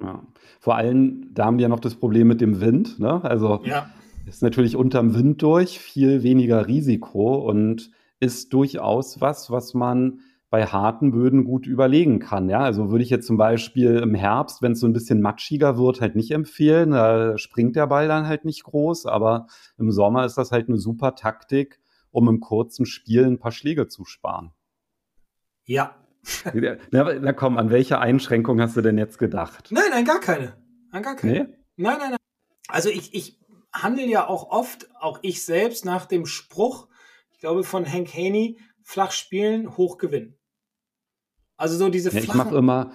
Ja. 0.00 0.26
Vor 0.58 0.76
allem, 0.76 1.30
da 1.32 1.46
haben 1.46 1.58
wir 1.58 1.64
ja 1.64 1.68
noch 1.68 1.80
das 1.80 1.94
Problem 1.94 2.28
mit 2.28 2.40
dem 2.40 2.60
Wind. 2.60 2.98
Ne? 2.98 3.22
Also 3.24 3.62
ja. 3.64 3.90
ist 4.26 4.42
natürlich 4.42 4.76
unterm 4.76 5.14
Wind 5.14 5.42
durch 5.42 5.78
viel 5.78 6.22
weniger 6.22 6.66
Risiko 6.66 7.36
und 7.36 7.90
ist 8.18 8.52
durchaus 8.52 9.20
was, 9.20 9.50
was 9.50 9.74
man 9.74 10.20
bei 10.50 10.66
harten 10.66 11.12
Böden 11.12 11.44
gut 11.44 11.66
überlegen 11.66 12.18
kann. 12.18 12.48
Ja, 12.48 12.60
also 12.60 12.90
würde 12.90 13.04
ich 13.04 13.10
jetzt 13.10 13.26
zum 13.26 13.36
Beispiel 13.36 13.96
im 13.98 14.14
Herbst, 14.14 14.62
wenn 14.62 14.72
es 14.72 14.80
so 14.80 14.86
ein 14.86 14.92
bisschen 14.92 15.20
matschiger 15.20 15.78
wird, 15.78 16.00
halt 16.00 16.16
nicht 16.16 16.32
empfehlen. 16.32 16.90
Da 16.90 17.38
springt 17.38 17.76
der 17.76 17.86
Ball 17.86 18.08
dann 18.08 18.26
halt 18.26 18.44
nicht 18.44 18.64
groß. 18.64 19.06
Aber 19.06 19.46
im 19.78 19.92
Sommer 19.92 20.24
ist 20.24 20.36
das 20.36 20.50
halt 20.50 20.68
eine 20.68 20.78
super 20.78 21.14
Taktik, 21.14 21.80
um 22.10 22.28
im 22.28 22.40
kurzen 22.40 22.84
Spiel 22.84 23.24
ein 23.24 23.38
paar 23.38 23.52
Schläge 23.52 23.86
zu 23.86 24.04
sparen. 24.04 24.50
Ja. 25.64 25.94
na, 26.90 27.14
na 27.14 27.32
komm, 27.32 27.56
an 27.56 27.70
welche 27.70 27.98
Einschränkung 27.98 28.60
hast 28.60 28.76
du 28.76 28.82
denn 28.82 28.98
jetzt 28.98 29.18
gedacht? 29.18 29.68
Nein, 29.70 29.84
nein, 29.90 30.04
gar 30.04 30.20
keine. 30.20 30.54
An 30.90 31.02
gar 31.02 31.16
keine. 31.16 31.32
Nee? 31.32 31.46
Nein, 31.76 31.96
nein, 31.98 32.10
nein. 32.10 32.18
Also 32.68 32.88
ich, 32.88 33.14
ich 33.14 33.40
handle 33.72 34.06
ja 34.06 34.26
auch 34.26 34.50
oft, 34.50 34.88
auch 35.00 35.18
ich 35.22 35.44
selbst, 35.44 35.84
nach 35.84 36.06
dem 36.06 36.26
Spruch, 36.26 36.88
ich 37.32 37.40
glaube 37.40 37.64
von 37.64 37.90
Hank 37.90 38.12
Haney, 38.14 38.58
flach 38.82 39.12
spielen, 39.12 39.76
hoch 39.76 39.98
gewinnen. 39.98 40.36
Also 41.56 41.76
so 41.76 41.88
diese 41.88 42.10
ja, 42.10 42.20
Ich 42.20 42.34
mache 42.34 42.56
immer, 42.56 42.92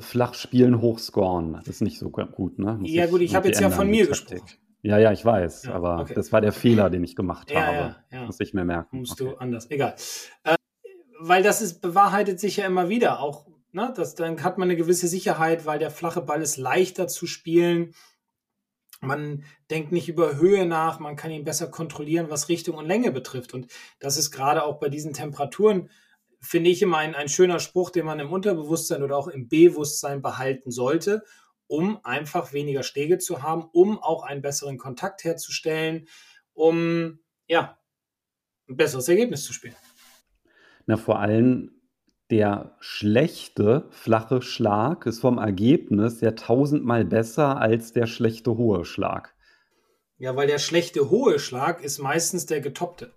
flach 0.00 0.34
spielen, 0.34 0.80
hoch 0.80 0.98
scoren. 0.98 1.54
Das 1.54 1.68
ist 1.68 1.80
nicht 1.80 1.98
so 1.98 2.10
gut, 2.10 2.58
ne? 2.58 2.76
Muss 2.78 2.90
ja, 2.90 3.06
gut, 3.06 3.20
ich 3.20 3.34
habe 3.34 3.48
jetzt 3.48 3.60
ja 3.60 3.70
von 3.70 3.88
mir 3.88 4.06
gesprochen. 4.06 4.42
Ja, 4.82 4.98
ja, 4.98 5.12
ich 5.12 5.24
weiß, 5.24 5.64
ja, 5.64 5.74
aber 5.74 6.00
okay. 6.00 6.12
das 6.14 6.30
war 6.30 6.42
der 6.42 6.52
Fehler, 6.52 6.90
den 6.90 7.02
ich 7.04 7.16
gemacht 7.16 7.50
ja, 7.50 7.66
habe. 7.66 7.96
Ja. 8.12 8.26
Muss 8.26 8.38
ich 8.40 8.52
mir 8.52 8.64
merken. 8.64 8.98
Musst 8.98 9.20
okay. 9.20 9.30
du 9.30 9.36
anders. 9.36 9.70
Egal. 9.70 9.94
Äh, 10.44 10.56
weil 11.28 11.42
das 11.42 11.62
ist, 11.62 11.80
bewahrheitet 11.80 12.38
sich 12.38 12.58
ja 12.58 12.66
immer 12.66 12.88
wieder. 12.88 13.20
Auch, 13.20 13.46
ne, 13.72 13.92
das, 13.96 14.14
dann 14.14 14.42
hat 14.42 14.58
man 14.58 14.68
eine 14.68 14.76
gewisse 14.76 15.08
Sicherheit, 15.08 15.66
weil 15.66 15.78
der 15.78 15.90
flache 15.90 16.20
Ball 16.20 16.42
ist 16.42 16.56
leichter 16.56 17.08
zu 17.08 17.26
spielen. 17.26 17.94
Man 19.00 19.44
denkt 19.70 19.92
nicht 19.92 20.08
über 20.08 20.36
Höhe 20.36 20.66
nach, 20.66 20.98
man 20.98 21.16
kann 21.16 21.30
ihn 21.30 21.44
besser 21.44 21.68
kontrollieren, 21.70 22.30
was 22.30 22.48
Richtung 22.48 22.76
und 22.76 22.86
Länge 22.86 23.10
betrifft. 23.10 23.54
Und 23.54 23.70
das 24.00 24.16
ist 24.16 24.30
gerade 24.30 24.64
auch 24.64 24.78
bei 24.78 24.88
diesen 24.88 25.12
Temperaturen, 25.12 25.90
finde 26.40 26.70
ich 26.70 26.82
immer 26.82 26.98
ein, 26.98 27.14
ein 27.14 27.28
schöner 27.28 27.58
Spruch, 27.58 27.90
den 27.90 28.04
man 28.04 28.20
im 28.20 28.30
Unterbewusstsein 28.32 29.02
oder 29.02 29.16
auch 29.16 29.28
im 29.28 29.48
Bewusstsein 29.48 30.20
behalten 30.20 30.70
sollte 30.70 31.22
um 31.66 31.98
einfach 32.04 32.52
weniger 32.52 32.82
Schläge 32.82 33.18
zu 33.18 33.42
haben, 33.42 33.68
um 33.72 33.98
auch 33.98 34.22
einen 34.22 34.42
besseren 34.42 34.78
Kontakt 34.78 35.24
herzustellen, 35.24 36.06
um 36.52 37.20
ja, 37.48 37.78
ein 38.68 38.76
besseres 38.76 39.08
Ergebnis 39.08 39.44
zu 39.44 39.52
spielen. 39.52 39.74
Na, 40.86 40.96
vor 40.96 41.18
allem 41.18 41.70
der 42.30 42.76
schlechte 42.80 43.86
flache 43.90 44.42
Schlag 44.42 45.06
ist 45.06 45.20
vom 45.20 45.38
Ergebnis 45.38 46.20
ja 46.20 46.32
tausendmal 46.32 47.04
besser 47.04 47.60
als 47.60 47.92
der 47.92 48.06
schlechte 48.06 48.56
hohe 48.56 48.84
Schlag. 48.84 49.34
Ja, 50.16 50.36
weil 50.36 50.46
der 50.46 50.58
schlechte 50.58 51.10
hohe 51.10 51.38
Schlag 51.38 51.82
ist 51.82 51.98
meistens 51.98 52.46
der 52.46 52.60
getoppte. 52.60 53.12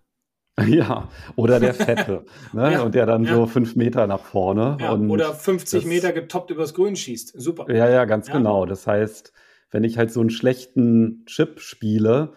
Ja, 0.67 1.09
oder 1.35 1.59
der 1.59 1.75
Fette. 1.75 2.25
ne? 2.53 2.73
ja, 2.73 2.81
und 2.81 2.95
der 2.95 3.05
dann 3.05 3.23
ja. 3.25 3.35
so 3.35 3.45
fünf 3.45 3.75
Meter 3.75 4.07
nach 4.07 4.21
vorne. 4.21 4.77
Ja, 4.79 4.95
oder 4.95 5.33
50 5.33 5.83
das, 5.83 5.87
Meter 5.87 6.11
getoppt 6.11 6.49
übers 6.49 6.73
Grün 6.73 6.95
schießt. 6.95 7.39
Super. 7.39 7.71
Ja, 7.71 7.87
ja, 7.87 8.05
ganz 8.05 8.31
genau. 8.31 8.65
Das 8.65 8.87
heißt, 8.87 9.33
wenn 9.69 9.83
ich 9.83 9.99
halt 9.99 10.11
so 10.11 10.19
einen 10.19 10.31
schlechten 10.31 11.25
Chip 11.27 11.59
spiele, 11.59 12.33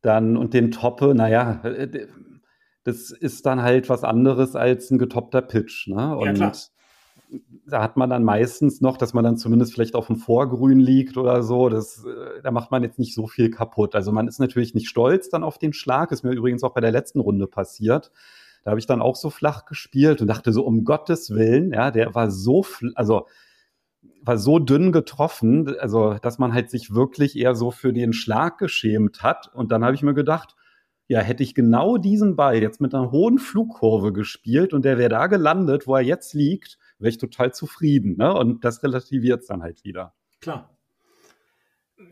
dann 0.00 0.36
und 0.36 0.54
den 0.54 0.70
toppe, 0.70 1.14
naja, 1.14 1.60
äh, 1.64 2.06
das 2.90 3.10
ist 3.10 3.46
dann 3.46 3.62
halt 3.62 3.88
was 3.88 4.02
anderes 4.02 4.56
als 4.56 4.90
ein 4.90 4.98
getoppter 4.98 5.42
Pitch. 5.42 5.86
Ne? 5.86 6.16
Und 6.16 6.38
ja, 6.38 6.52
da 7.66 7.82
hat 7.82 7.96
man 7.96 8.10
dann 8.10 8.24
meistens 8.24 8.80
noch, 8.80 8.96
dass 8.96 9.14
man 9.14 9.22
dann 9.22 9.36
zumindest 9.36 9.72
vielleicht 9.72 9.94
auf 9.94 10.08
dem 10.08 10.16
Vorgrün 10.16 10.80
liegt 10.80 11.16
oder 11.16 11.42
so. 11.44 11.68
Das, 11.68 12.04
äh, 12.04 12.42
da 12.42 12.50
macht 12.50 12.70
man 12.70 12.82
jetzt 12.82 12.98
nicht 12.98 13.14
so 13.14 13.26
viel 13.26 13.50
kaputt. 13.50 13.94
Also 13.94 14.10
man 14.10 14.26
ist 14.26 14.40
natürlich 14.40 14.74
nicht 14.74 14.88
stolz 14.88 15.28
dann 15.28 15.44
auf 15.44 15.58
den 15.58 15.72
Schlag. 15.72 16.10
Ist 16.10 16.24
mir 16.24 16.32
übrigens 16.32 16.64
auch 16.64 16.74
bei 16.74 16.80
der 16.80 16.90
letzten 16.90 17.20
Runde 17.20 17.46
passiert. 17.46 18.10
Da 18.64 18.70
habe 18.70 18.80
ich 18.80 18.86
dann 18.86 19.00
auch 19.00 19.16
so 19.16 19.30
flach 19.30 19.64
gespielt 19.64 20.20
und 20.20 20.26
dachte 20.26 20.52
so, 20.52 20.64
um 20.64 20.84
Gottes 20.84 21.30
Willen, 21.30 21.72
ja, 21.72 21.90
der 21.90 22.14
war 22.14 22.30
so, 22.30 22.66
also 22.94 23.26
war 24.22 24.36
so 24.36 24.58
dünn 24.58 24.92
getroffen, 24.92 25.76
also 25.78 26.14
dass 26.14 26.38
man 26.38 26.52
halt 26.52 26.70
sich 26.70 26.92
wirklich 26.92 27.38
eher 27.38 27.54
so 27.54 27.70
für 27.70 27.92
den 27.92 28.12
Schlag 28.12 28.58
geschämt 28.58 29.22
hat. 29.22 29.50
Und 29.54 29.72
dann 29.72 29.84
habe 29.84 29.94
ich 29.94 30.02
mir 30.02 30.14
gedacht, 30.14 30.56
ja, 31.10 31.18
hätte 31.18 31.42
ich 31.42 31.56
genau 31.56 31.96
diesen 31.96 32.36
Ball 32.36 32.62
jetzt 32.62 32.80
mit 32.80 32.94
einer 32.94 33.10
hohen 33.10 33.40
Flugkurve 33.40 34.12
gespielt 34.12 34.72
und 34.72 34.84
der 34.84 34.96
wäre 34.96 35.08
da 35.08 35.26
gelandet, 35.26 35.88
wo 35.88 35.96
er 35.96 36.02
jetzt 36.02 36.34
liegt, 36.34 36.78
wäre 37.00 37.08
ich 37.08 37.18
total 37.18 37.52
zufrieden. 37.52 38.14
Ne? 38.16 38.32
Und 38.32 38.64
das 38.64 38.84
relativiert 38.84 39.40
es 39.40 39.48
dann 39.48 39.60
halt 39.60 39.82
wieder. 39.82 40.14
Klar. 40.40 40.70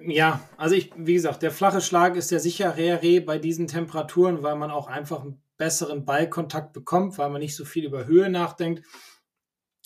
Ja, 0.04 0.40
also 0.56 0.74
ich, 0.74 0.90
wie 0.96 1.14
gesagt, 1.14 1.44
der 1.44 1.52
flache 1.52 1.80
Schlag 1.80 2.16
ist 2.16 2.32
der 2.32 2.40
sicherere 2.40 3.20
bei 3.20 3.38
diesen 3.38 3.68
Temperaturen, 3.68 4.42
weil 4.42 4.56
man 4.56 4.72
auch 4.72 4.88
einfach 4.88 5.22
einen 5.22 5.40
besseren 5.58 6.04
Ballkontakt 6.04 6.72
bekommt, 6.72 7.18
weil 7.18 7.30
man 7.30 7.40
nicht 7.40 7.54
so 7.54 7.64
viel 7.64 7.84
über 7.84 8.04
Höhe 8.04 8.28
nachdenkt, 8.28 8.82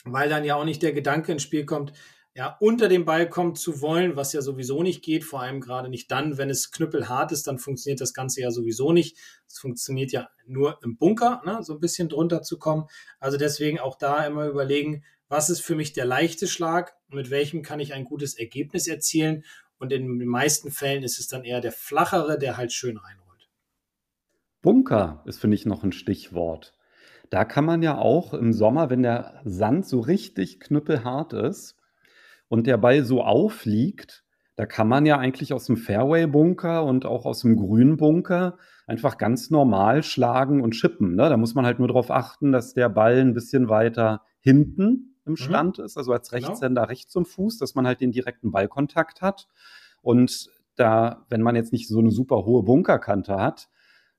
weil 0.04 0.30
dann 0.30 0.42
ja 0.42 0.56
auch 0.56 0.64
nicht 0.64 0.82
der 0.82 0.94
Gedanke 0.94 1.32
ins 1.32 1.42
Spiel 1.42 1.66
kommt, 1.66 1.92
ja, 2.34 2.56
unter 2.60 2.88
dem 2.88 3.04
Ball 3.04 3.28
kommen 3.28 3.54
zu 3.54 3.82
wollen, 3.82 4.16
was 4.16 4.32
ja 4.32 4.40
sowieso 4.40 4.82
nicht 4.82 5.04
geht, 5.04 5.22
vor 5.22 5.42
allem 5.42 5.60
gerade 5.60 5.90
nicht 5.90 6.10
dann, 6.10 6.38
wenn 6.38 6.48
es 6.48 6.70
knüppelhart 6.70 7.30
ist, 7.30 7.46
dann 7.46 7.58
funktioniert 7.58 8.00
das 8.00 8.14
Ganze 8.14 8.40
ja 8.40 8.50
sowieso 8.50 8.92
nicht. 8.92 9.18
Es 9.46 9.58
funktioniert 9.58 10.12
ja 10.12 10.30
nur 10.46 10.78
im 10.82 10.96
Bunker, 10.96 11.42
ne, 11.44 11.62
so 11.62 11.74
ein 11.74 11.80
bisschen 11.80 12.08
drunter 12.08 12.42
zu 12.42 12.58
kommen. 12.58 12.86
Also 13.20 13.36
deswegen 13.36 13.80
auch 13.80 13.98
da 13.98 14.24
immer 14.24 14.46
überlegen, 14.46 15.04
was 15.28 15.50
ist 15.50 15.60
für 15.60 15.74
mich 15.74 15.92
der 15.92 16.06
leichte 16.06 16.46
Schlag, 16.46 16.94
mit 17.08 17.30
welchem 17.30 17.62
kann 17.62 17.80
ich 17.80 17.92
ein 17.92 18.04
gutes 18.04 18.38
Ergebnis 18.38 18.86
erzielen. 18.86 19.44
Und 19.78 19.92
in 19.92 20.18
den 20.18 20.28
meisten 20.28 20.70
Fällen 20.70 21.02
ist 21.02 21.18
es 21.18 21.28
dann 21.28 21.44
eher 21.44 21.60
der 21.60 21.72
flachere, 21.72 22.38
der 22.38 22.56
halt 22.56 22.72
schön 22.72 22.96
reinrollt. 22.96 23.50
Bunker 24.62 25.22
ist, 25.26 25.40
finde 25.40 25.56
ich, 25.56 25.66
noch 25.66 25.82
ein 25.82 25.92
Stichwort. 25.92 26.72
Da 27.28 27.44
kann 27.44 27.64
man 27.64 27.82
ja 27.82 27.98
auch 27.98 28.32
im 28.32 28.52
Sommer, 28.52 28.90
wenn 28.90 29.02
der 29.02 29.40
Sand 29.44 29.86
so 29.86 30.00
richtig 30.00 30.60
knüppelhart 30.60 31.32
ist, 31.32 31.76
und 32.52 32.66
der 32.66 32.76
Ball 32.76 33.02
so 33.02 33.22
aufliegt, 33.22 34.24
da 34.56 34.66
kann 34.66 34.86
man 34.86 35.06
ja 35.06 35.16
eigentlich 35.16 35.54
aus 35.54 35.64
dem 35.64 35.78
Fairway-Bunker 35.78 36.84
und 36.84 37.06
auch 37.06 37.24
aus 37.24 37.40
dem 37.40 37.56
Grün-Bunker 37.56 38.58
einfach 38.86 39.16
ganz 39.16 39.48
normal 39.48 40.02
schlagen 40.02 40.60
und 40.60 40.72
chippen. 40.72 41.14
Ne? 41.14 41.30
Da 41.30 41.38
muss 41.38 41.54
man 41.54 41.64
halt 41.64 41.78
nur 41.78 41.88
darauf 41.88 42.10
achten, 42.10 42.52
dass 42.52 42.74
der 42.74 42.90
Ball 42.90 43.16
ein 43.20 43.32
bisschen 43.32 43.70
weiter 43.70 44.20
hinten 44.40 45.16
im 45.24 45.32
mhm. 45.32 45.36
Stand 45.36 45.78
mhm. 45.78 45.86
ist, 45.86 45.96
also 45.96 46.12
als 46.12 46.28
genau. 46.28 46.48
Rechtshänder 46.48 46.82
genau. 46.82 46.90
rechts 46.90 47.10
zum 47.10 47.24
Fuß, 47.24 47.56
dass 47.56 47.74
man 47.74 47.86
halt 47.86 48.02
den 48.02 48.12
direkten 48.12 48.52
Ballkontakt 48.52 49.22
hat. 49.22 49.48
Und 50.02 50.50
da, 50.76 51.24
wenn 51.30 51.40
man 51.40 51.56
jetzt 51.56 51.72
nicht 51.72 51.88
so 51.88 52.00
eine 52.00 52.10
super 52.10 52.44
hohe 52.44 52.64
Bunkerkante 52.64 53.40
hat, 53.40 53.70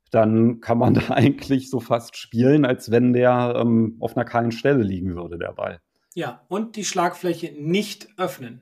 dann 0.10 0.60
kann 0.60 0.80
man 0.80 0.94
da 0.96 1.10
eigentlich 1.10 1.70
so 1.70 1.80
fast 1.80 2.18
spielen, 2.18 2.66
als 2.66 2.90
wenn 2.90 3.14
der 3.14 3.54
ähm, 3.58 3.98
auf 4.00 4.18
einer 4.18 4.26
kahlen 4.26 4.52
Stelle 4.52 4.82
liegen 4.82 5.16
würde, 5.16 5.38
der 5.38 5.54
Ball. 5.54 5.82
Ja, 6.14 6.46
und 6.48 6.76
die 6.76 6.86
Schlagfläche 6.86 7.54
nicht 7.58 8.08
öffnen. 8.18 8.62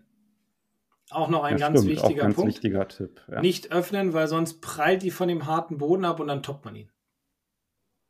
Auch 1.09 1.29
noch 1.29 1.43
ein 1.43 1.57
ja, 1.57 1.67
ganz 1.67 1.81
stimmt, 1.81 1.97
wichtiger 1.97 2.23
ganz 2.23 2.35
Punkt. 2.35 2.53
Wichtiger 2.53 2.87
Tipp. 2.87 3.21
Ja. 3.29 3.41
Nicht 3.41 3.71
öffnen, 3.71 4.13
weil 4.13 4.27
sonst 4.27 4.61
prallt 4.61 5.03
die 5.03 5.11
von 5.11 5.27
dem 5.27 5.45
harten 5.45 5.77
Boden 5.77 6.05
ab 6.05 6.21
und 6.21 6.27
dann 6.27 6.41
toppt 6.41 6.63
man 6.63 6.75
ihn. 6.75 6.89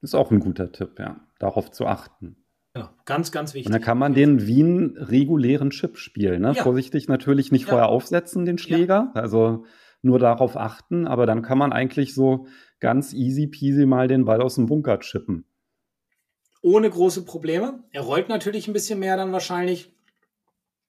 Ist 0.02 0.14
auch 0.14 0.32
ein 0.32 0.40
guter 0.40 0.72
Tipp, 0.72 1.00
ja. 1.00 1.20
Darauf 1.40 1.72
zu 1.72 1.88
achten. 1.88 2.38
Genau, 2.74 2.90
ganz, 3.06 3.32
ganz 3.32 3.54
wichtig. 3.54 3.68
Und 3.68 3.74
dann 3.74 3.82
kann 3.82 3.98
man 3.98 4.14
den 4.14 4.46
wie 4.46 4.64
einen 4.64 4.98
regulären 4.98 5.72
Chip 5.72 5.98
spielen. 5.98 6.44
Ne? 6.44 6.54
Ja. 6.56 6.64
Vorsichtig 6.64 7.08
natürlich 7.08 7.52
nicht 7.52 7.66
vorher 7.66 7.90
aufsetzen, 7.90 8.46
den 8.46 8.60
Schläger. 8.60 9.12
Also 9.16 9.66
nur 10.04 10.20
darauf 10.20 10.56
achten, 10.56 11.08
aber 11.08 11.26
dann 11.26 11.42
kann 11.42 11.58
man 11.58 11.74
eigentlich 11.74 12.14
so 12.14 12.48
ganz 12.80 13.14
easy 13.14 13.48
peasy 13.48 13.86
mal 13.86 14.08
den 14.08 14.26
Ball 14.26 14.42
aus 14.42 14.56
dem 14.56 14.68
Bunker 14.68 15.00
chippen 15.00 15.46
ohne 16.62 16.90
große 16.90 17.24
Probleme. 17.26 17.84
Er 17.92 18.02
rollt 18.02 18.30
natürlich 18.30 18.68
ein 18.68 18.74
bisschen 18.74 19.00
mehr 19.00 19.18
dann 19.18 19.32
wahrscheinlich, 19.32 19.94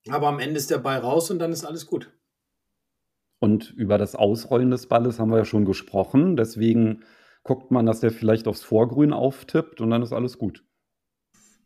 aber 0.08 0.28
am 0.28 0.38
Ende 0.38 0.56
ist 0.56 0.70
der 0.70 0.78
Ball 0.78 0.98
raus 0.98 1.30
und 1.30 1.38
dann 1.38 1.52
ist 1.52 1.64
alles 1.64 1.86
gut. 1.86 2.10
Und 3.38 3.70
über 3.70 3.98
das 3.98 4.14
Ausrollen 4.14 4.70
des 4.70 4.86
Balles 4.86 5.18
haben 5.18 5.30
wir 5.30 5.38
ja 5.38 5.44
schon 5.44 5.64
gesprochen. 5.64 6.36
Deswegen 6.36 7.02
guckt 7.42 7.72
man, 7.72 7.86
dass 7.86 8.00
der 8.00 8.12
vielleicht 8.12 8.46
aufs 8.46 8.62
Vorgrün 8.62 9.12
auftippt 9.12 9.80
und 9.80 9.90
dann 9.90 10.02
ist 10.02 10.12
alles 10.12 10.38
gut. 10.38 10.64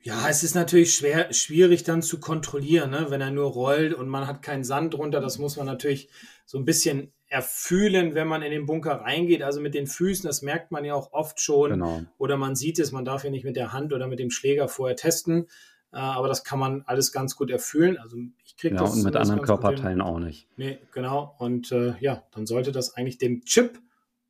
Ja, 0.00 0.28
es 0.28 0.42
ist 0.42 0.54
natürlich 0.54 0.94
schwer, 0.94 1.32
schwierig 1.32 1.82
dann 1.82 2.00
zu 2.00 2.20
kontrollieren, 2.20 2.90
ne? 2.90 3.06
wenn 3.08 3.20
er 3.20 3.30
nur 3.30 3.50
rollt 3.50 3.92
und 3.92 4.08
man 4.08 4.26
hat 4.26 4.40
keinen 4.40 4.64
Sand 4.64 4.94
drunter. 4.94 5.20
Das 5.20 5.38
muss 5.38 5.56
man 5.56 5.66
natürlich 5.66 6.08
so 6.44 6.58
ein 6.58 6.64
bisschen 6.64 7.12
erfühlen, 7.28 8.14
wenn 8.14 8.28
man 8.28 8.42
in 8.42 8.50
den 8.50 8.66
Bunker 8.66 9.00
reingeht. 9.00 9.42
Also 9.42 9.60
mit 9.60 9.74
den 9.74 9.86
Füßen, 9.86 10.26
das 10.26 10.42
merkt 10.42 10.70
man 10.70 10.84
ja 10.84 10.94
auch 10.94 11.12
oft 11.12 11.40
schon. 11.40 11.70
Genau. 11.70 12.02
Oder 12.18 12.36
man 12.36 12.54
sieht 12.54 12.78
es, 12.78 12.92
man 12.92 13.04
darf 13.04 13.24
ja 13.24 13.30
nicht 13.30 13.44
mit 13.44 13.56
der 13.56 13.72
Hand 13.72 13.92
oder 13.92 14.06
mit 14.06 14.18
dem 14.18 14.30
Schläger 14.30 14.68
vorher 14.68 14.96
testen. 14.96 15.46
Äh, 15.92 15.98
aber 15.98 16.28
das 16.28 16.44
kann 16.44 16.58
man 16.58 16.82
alles 16.86 17.12
ganz 17.12 17.36
gut 17.36 17.50
erfühlen. 17.50 17.98
Also 17.98 18.16
ich 18.44 18.56
kriege 18.56 18.76
ja, 18.76 18.82
das. 18.82 18.94
Und 18.94 19.04
mit 19.04 19.16
anderen 19.16 19.42
Körperteilen 19.42 20.00
auch 20.00 20.18
nicht. 20.18 20.48
Nee, 20.56 20.78
genau. 20.92 21.34
Und 21.38 21.72
äh, 21.72 21.94
ja, 22.00 22.22
dann 22.32 22.46
sollte 22.46 22.72
das 22.72 22.94
eigentlich 22.94 23.18
dem 23.18 23.42
Chip, 23.44 23.78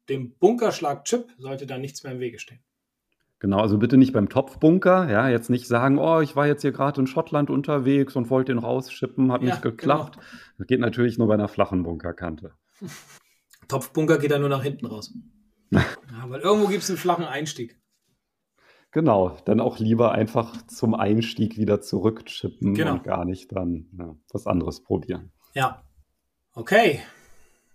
dem 0.09 0.33
Bunkerschlag-Chip, 0.39 1.35
sollte 1.39 1.67
da 1.67 1.79
nichts 1.79 2.03
mehr 2.03 2.13
im 2.13 2.21
Wege 2.21 2.39
stehen. 2.39 2.61
Genau, 3.39 3.61
also 3.61 3.77
bitte 3.77 3.99
nicht 3.99 4.15
beim 4.15 4.31
Topfbunker, 4.31 5.11
ja, 5.11 5.29
jetzt 5.29 5.51
nicht 5.51 5.69
sagen, 5.69 5.99
oh, 5.99 6.21
ich 6.21 6.37
war 6.37 6.47
jetzt 6.47 6.63
hier 6.63 6.73
gerade 6.73 7.03
in 7.03 7.07
Schottland 7.07 7.51
unterwegs 7.51 8.17
und 8.17 8.31
wollte 8.31 8.53
den 8.53 8.59
rausschippen, 8.59 9.31
hat 9.31 9.43
ja, 9.43 9.51
nicht 9.51 9.63
geklappt. 9.63 10.15
Genau. 10.15 10.27
Das 10.57 10.67
geht 10.67 10.81
natürlich 10.81 11.19
nur 11.19 11.29
bei 11.29 11.35
einer 11.35 11.49
flachen 11.49 11.83
Bunkerkante. 11.83 12.53
Topfbunker 13.69 14.19
geht 14.19 14.31
dann 14.31 14.41
nur 14.41 14.51
nach 14.51 14.63
hinten 14.63 14.87
raus. 14.87 15.13
ja, 15.71 15.85
weil 16.29 16.41
irgendwo 16.41 16.69
gibt 16.69 16.83
es 16.83 16.91
einen 16.91 16.99
flachen 16.99 17.25
Einstieg. 17.25 17.81
Genau, 18.93 19.37
dann 19.45 19.61
auch 19.61 19.79
lieber 19.79 20.13
einfach 20.13 20.67
zum 20.69 20.95
Einstieg 20.95 21.59
wieder 21.59 21.81
zurückchippen 21.81 22.75
genau. 22.75 22.93
und 22.93 23.05
gar 23.05 23.25
nicht 23.25 23.53
dann 23.53 23.89
ja, 23.99 24.17
was 24.33 24.47
anderes 24.47 24.83
probieren. 24.83 25.33
Ja. 25.55 25.83
Okay. 26.55 27.01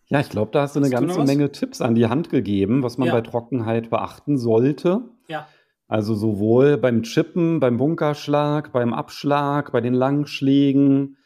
Ja, 0.08 0.20
ich 0.20 0.30
glaube, 0.30 0.52
da 0.52 0.64
hast 0.64 0.76
du 0.76 0.80
eine 0.80 0.88
hast 0.88 0.94
ganze 0.94 1.20
du 1.20 1.26
Menge 1.26 1.52
Tipps 1.52 1.80
an 1.80 1.96
die 1.96 2.08
Hand 2.08 2.30
gegeben, 2.30 2.84
was 2.84 2.98
man 2.98 3.08
ja. 3.08 3.14
bei 3.14 3.22
Trockenheit 3.22 3.90
beachten 3.90 4.38
sollte. 4.38 5.10
Ja. 5.28 5.48
Also 5.88 6.16
sowohl 6.16 6.78
beim 6.78 7.04
Chippen, 7.04 7.60
beim 7.60 7.78
Bunkerschlag, 7.78 8.72
beim 8.72 8.94
Abschlag, 8.94 9.72
bei 9.72 9.82
den 9.82 9.94
Langschlägen. 9.94 11.18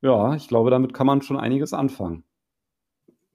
Ja, 0.00 0.34
ich 0.34 0.48
glaube, 0.48 0.70
damit 0.70 0.94
kann 0.94 1.06
man 1.06 1.22
schon 1.22 1.36
einiges 1.36 1.74
anfangen. 1.74 2.24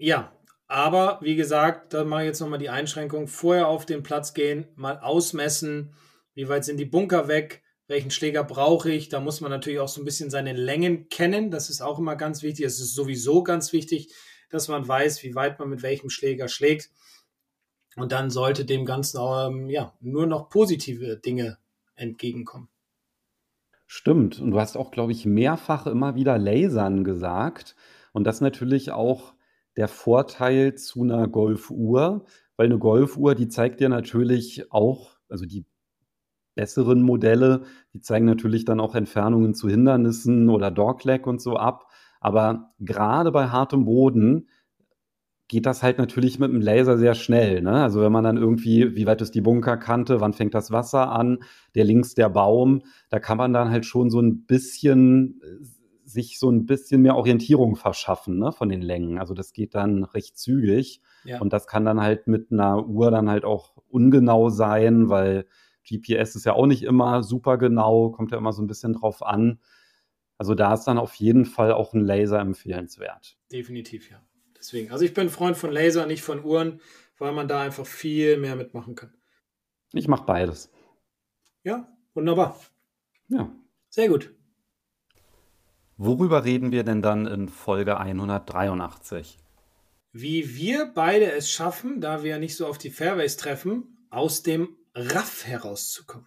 Ja, 0.02 0.36
aber 0.68 1.20
wie 1.22 1.36
gesagt, 1.36 1.94
da 1.94 2.04
mache 2.04 2.24
ich 2.24 2.28
jetzt 2.30 2.40
nochmal 2.40 2.58
die 2.58 2.70
Einschränkung. 2.72 3.28
Vorher 3.28 3.68
auf 3.68 3.86
den 3.86 4.02
Platz 4.02 4.34
gehen, 4.34 4.68
mal 4.76 4.98
ausmessen, 4.98 5.94
wie 6.34 6.50
weit 6.50 6.66
sind 6.66 6.78
die 6.78 6.86
Bunker 6.86 7.28
weg, 7.28 7.62
welchen 7.86 8.10
Schläger 8.10 8.44
brauche 8.44 8.90
ich. 8.90 9.10
Da 9.10 9.20
muss 9.20 9.42
man 9.42 9.52
natürlich 9.52 9.78
auch 9.78 9.88
so 9.88 10.02
ein 10.02 10.06
bisschen 10.06 10.32
seine 10.32 10.54
Längen 10.54 11.08
kennen. 11.10 11.52
Das 11.52 11.70
ist 11.70 11.82
auch 11.82 12.00
immer 12.00 12.16
ganz 12.16 12.42
wichtig. 12.42 12.66
Es 12.66 12.80
ist 12.80 12.96
sowieso 12.96 13.44
ganz 13.44 13.74
wichtig, 13.74 14.12
dass 14.50 14.70
man 14.70 14.88
weiß, 14.88 15.22
wie 15.22 15.36
weit 15.36 15.60
man 15.60 15.70
mit 15.70 15.84
welchem 15.84 16.10
Schläger 16.10 16.48
schlägt. 16.48 16.90
Und 17.96 18.12
dann 18.12 18.32
sollte 18.32 18.66
dem 18.66 18.86
Ganzen 18.86 19.20
ähm, 19.22 19.70
ja, 19.70 19.94
nur 20.00 20.26
noch 20.26 20.50
positive 20.50 21.18
Dinge 21.18 21.60
entgegenkommen. 21.94 22.70
Stimmt. 23.86 24.40
Und 24.40 24.50
du 24.50 24.60
hast 24.60 24.78
auch, 24.78 24.90
glaube 24.90 25.12
ich, 25.12 25.28
mehrfach 25.28 25.86
immer 25.86 26.16
wieder 26.16 26.40
Lasern 26.40 27.04
gesagt. 27.04 27.76
Und 28.14 28.24
das 28.24 28.42
natürlich 28.42 28.92
auch 28.92 29.36
der 29.78 29.88
Vorteil 29.88 30.76
zu 30.76 31.04
einer 31.04 31.28
Golfuhr, 31.28 32.26
weil 32.58 32.66
eine 32.66 32.80
Golfuhr, 32.80 33.36
die 33.36 33.48
zeigt 33.48 33.80
dir 33.80 33.90
natürlich 33.90 34.72
auch, 34.72 35.18
also 35.30 35.46
die 35.46 35.66
besseren 36.56 37.02
Modelle, 37.02 37.64
die 37.94 38.02
zeigen 38.02 38.26
natürlich 38.26 38.66
dann 38.66 38.80
auch 38.80 38.96
Entfernungen 38.96 39.54
zu 39.54 39.70
Hindernissen 39.70 40.50
oder 40.50 40.70
Dogleg 40.70 41.26
und 41.26 41.42
so 41.42 41.56
ab. 41.56 41.88
Aber 42.20 42.74
gerade 42.80 43.32
bei 43.32 43.48
hartem 43.48 43.86
Boden 43.86 44.48
geht 45.48 45.66
das 45.66 45.84
halt 45.84 45.98
natürlich 45.98 46.40
mit 46.40 46.52
dem 46.52 46.62
Laser 46.62 46.98
sehr 46.98 47.14
schnell. 47.14 47.62
Ne? 47.62 47.84
Also 47.84 48.02
wenn 48.02 48.12
man 48.12 48.24
dann 48.24 48.38
irgendwie, 48.38 48.96
wie 48.96 49.06
weit 49.06 49.22
ist 49.22 49.36
die 49.36 49.42
Bunkerkante, 49.42 50.22
wann 50.22 50.34
fängt 50.34 50.54
das 50.54 50.72
Wasser 50.72 51.12
an, 51.12 51.40
der 51.76 51.84
links 51.84 52.14
der 52.14 52.30
Baum, 52.30 52.84
da 53.10 53.20
kann 53.20 53.38
man 53.38 53.52
dann 53.52 53.70
halt 53.70 53.86
schon 53.86 54.10
so 54.10 54.22
ein 54.22 54.46
bisschen 54.46 55.42
sich 56.12 56.40
so 56.40 56.50
ein 56.50 56.66
bisschen 56.66 57.02
mehr 57.02 57.16
Orientierung 57.16 57.76
verschaffen 57.76 58.38
ne, 58.38 58.52
von 58.52 58.70
den 58.70 58.82
Längen. 58.82 59.20
Also 59.20 59.34
das 59.34 59.54
geht 59.54 59.76
dann 59.76 60.04
recht 60.04 60.38
zügig. 60.38 61.02
Ja. 61.24 61.40
Und 61.40 61.54
das 61.54 61.68
kann 61.68 61.86
dann 61.86 62.02
halt 62.02 62.28
mit 62.28 62.52
einer 62.52 62.88
Uhr 62.88 63.12
dann 63.12 63.30
halt 63.30 63.46
auch 63.46 63.78
ungenau 63.88 64.50
sein, 64.50 65.10
weil 65.10 65.46
GPS 65.88 66.36
ist 66.36 66.46
ja 66.46 66.54
auch 66.54 66.68
nicht 66.68 66.84
immer 66.84 67.24
super 67.24 67.58
genau, 67.58 68.12
kommt 68.12 68.32
ja 68.32 68.38
immer 68.38 68.54
so 68.54 68.62
ein 68.62 68.68
bisschen 68.68 68.94
drauf 68.94 69.24
an. 69.24 69.60
Also 70.38 70.56
da 70.56 70.74
ist 70.74 70.86
dann 70.86 70.98
auf 70.98 71.14
jeden 71.16 71.46
Fall 71.46 71.72
auch 71.72 71.94
ein 71.94 72.02
Laser 72.02 72.40
empfehlenswert. 72.40 73.38
Definitiv, 73.52 74.10
ja. 74.10 74.22
Deswegen, 74.58 74.92
also 74.92 75.04
ich 75.06 75.14
bin 75.14 75.30
Freund 75.30 75.58
von 75.58 75.72
Laser, 75.72 76.06
nicht 76.06 76.22
von 76.22 76.44
Uhren, 76.44 76.82
weil 77.18 77.32
man 77.32 77.48
da 77.48 77.62
einfach 77.62 77.86
viel 77.86 78.38
mehr 78.38 78.56
mitmachen 78.56 78.96
kann. 78.96 79.14
Ich 79.94 80.08
mache 80.08 80.26
beides. 80.26 80.72
Ja, 81.64 81.88
wunderbar. 82.14 82.60
Ja. 83.28 83.52
Sehr 83.90 84.08
gut. 84.08 84.34
Worüber 86.04 86.46
reden 86.46 86.72
wir 86.72 86.84
denn 86.84 87.04
dann 87.04 87.28
in 87.28 87.48
Folge 87.48 88.00
183? 88.00 89.38
Wie 90.12 90.56
wir 90.56 90.92
beide 90.96 91.32
es 91.32 91.52
schaffen, 91.52 92.02
da 92.02 92.24
wir 92.24 92.32
ja 92.32 92.40
nicht 92.40 92.56
so 92.56 92.66
auf 92.66 92.80
die 92.80 92.90
Fairways 92.90 93.38
treffen, 93.38 94.08
aus 94.10 94.42
dem 94.42 94.70
Raff 94.96 95.46
herauszukommen. 95.46 96.26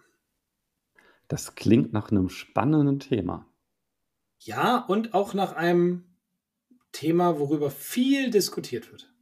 Das 1.27 1.55
klingt 1.55 1.91
nach 1.91 2.09
einem 2.09 2.29
spannenden 2.29 3.01
Thema. 3.01 3.47
Ja, 4.39 4.77
und 4.77 5.13
auch 5.13 5.33
nach 5.33 5.51
einem 5.57 6.05
Thema, 6.93 7.37
worüber 7.37 7.69
viel 7.69 8.31
diskutiert 8.31 8.89
wird. 8.93 9.13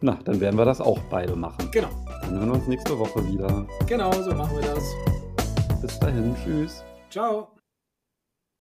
Na, 0.00 0.14
dann 0.24 0.40
werden 0.40 0.56
wir 0.56 0.64
das 0.64 0.80
auch 0.80 1.00
beide 1.10 1.36
machen. 1.36 1.70
Genau. 1.72 1.90
Dann 2.22 2.38
hören 2.38 2.48
wir 2.48 2.54
uns 2.54 2.68
nächste 2.68 2.98
Woche 2.98 3.22
wieder. 3.30 3.68
Genau, 3.86 4.10
so 4.12 4.34
machen 4.34 4.56
wir 4.56 4.62
das. 4.62 5.82
Bis 5.82 5.98
dahin, 6.00 6.34
tschüss. 6.42 6.82
Ciao. 7.10 7.53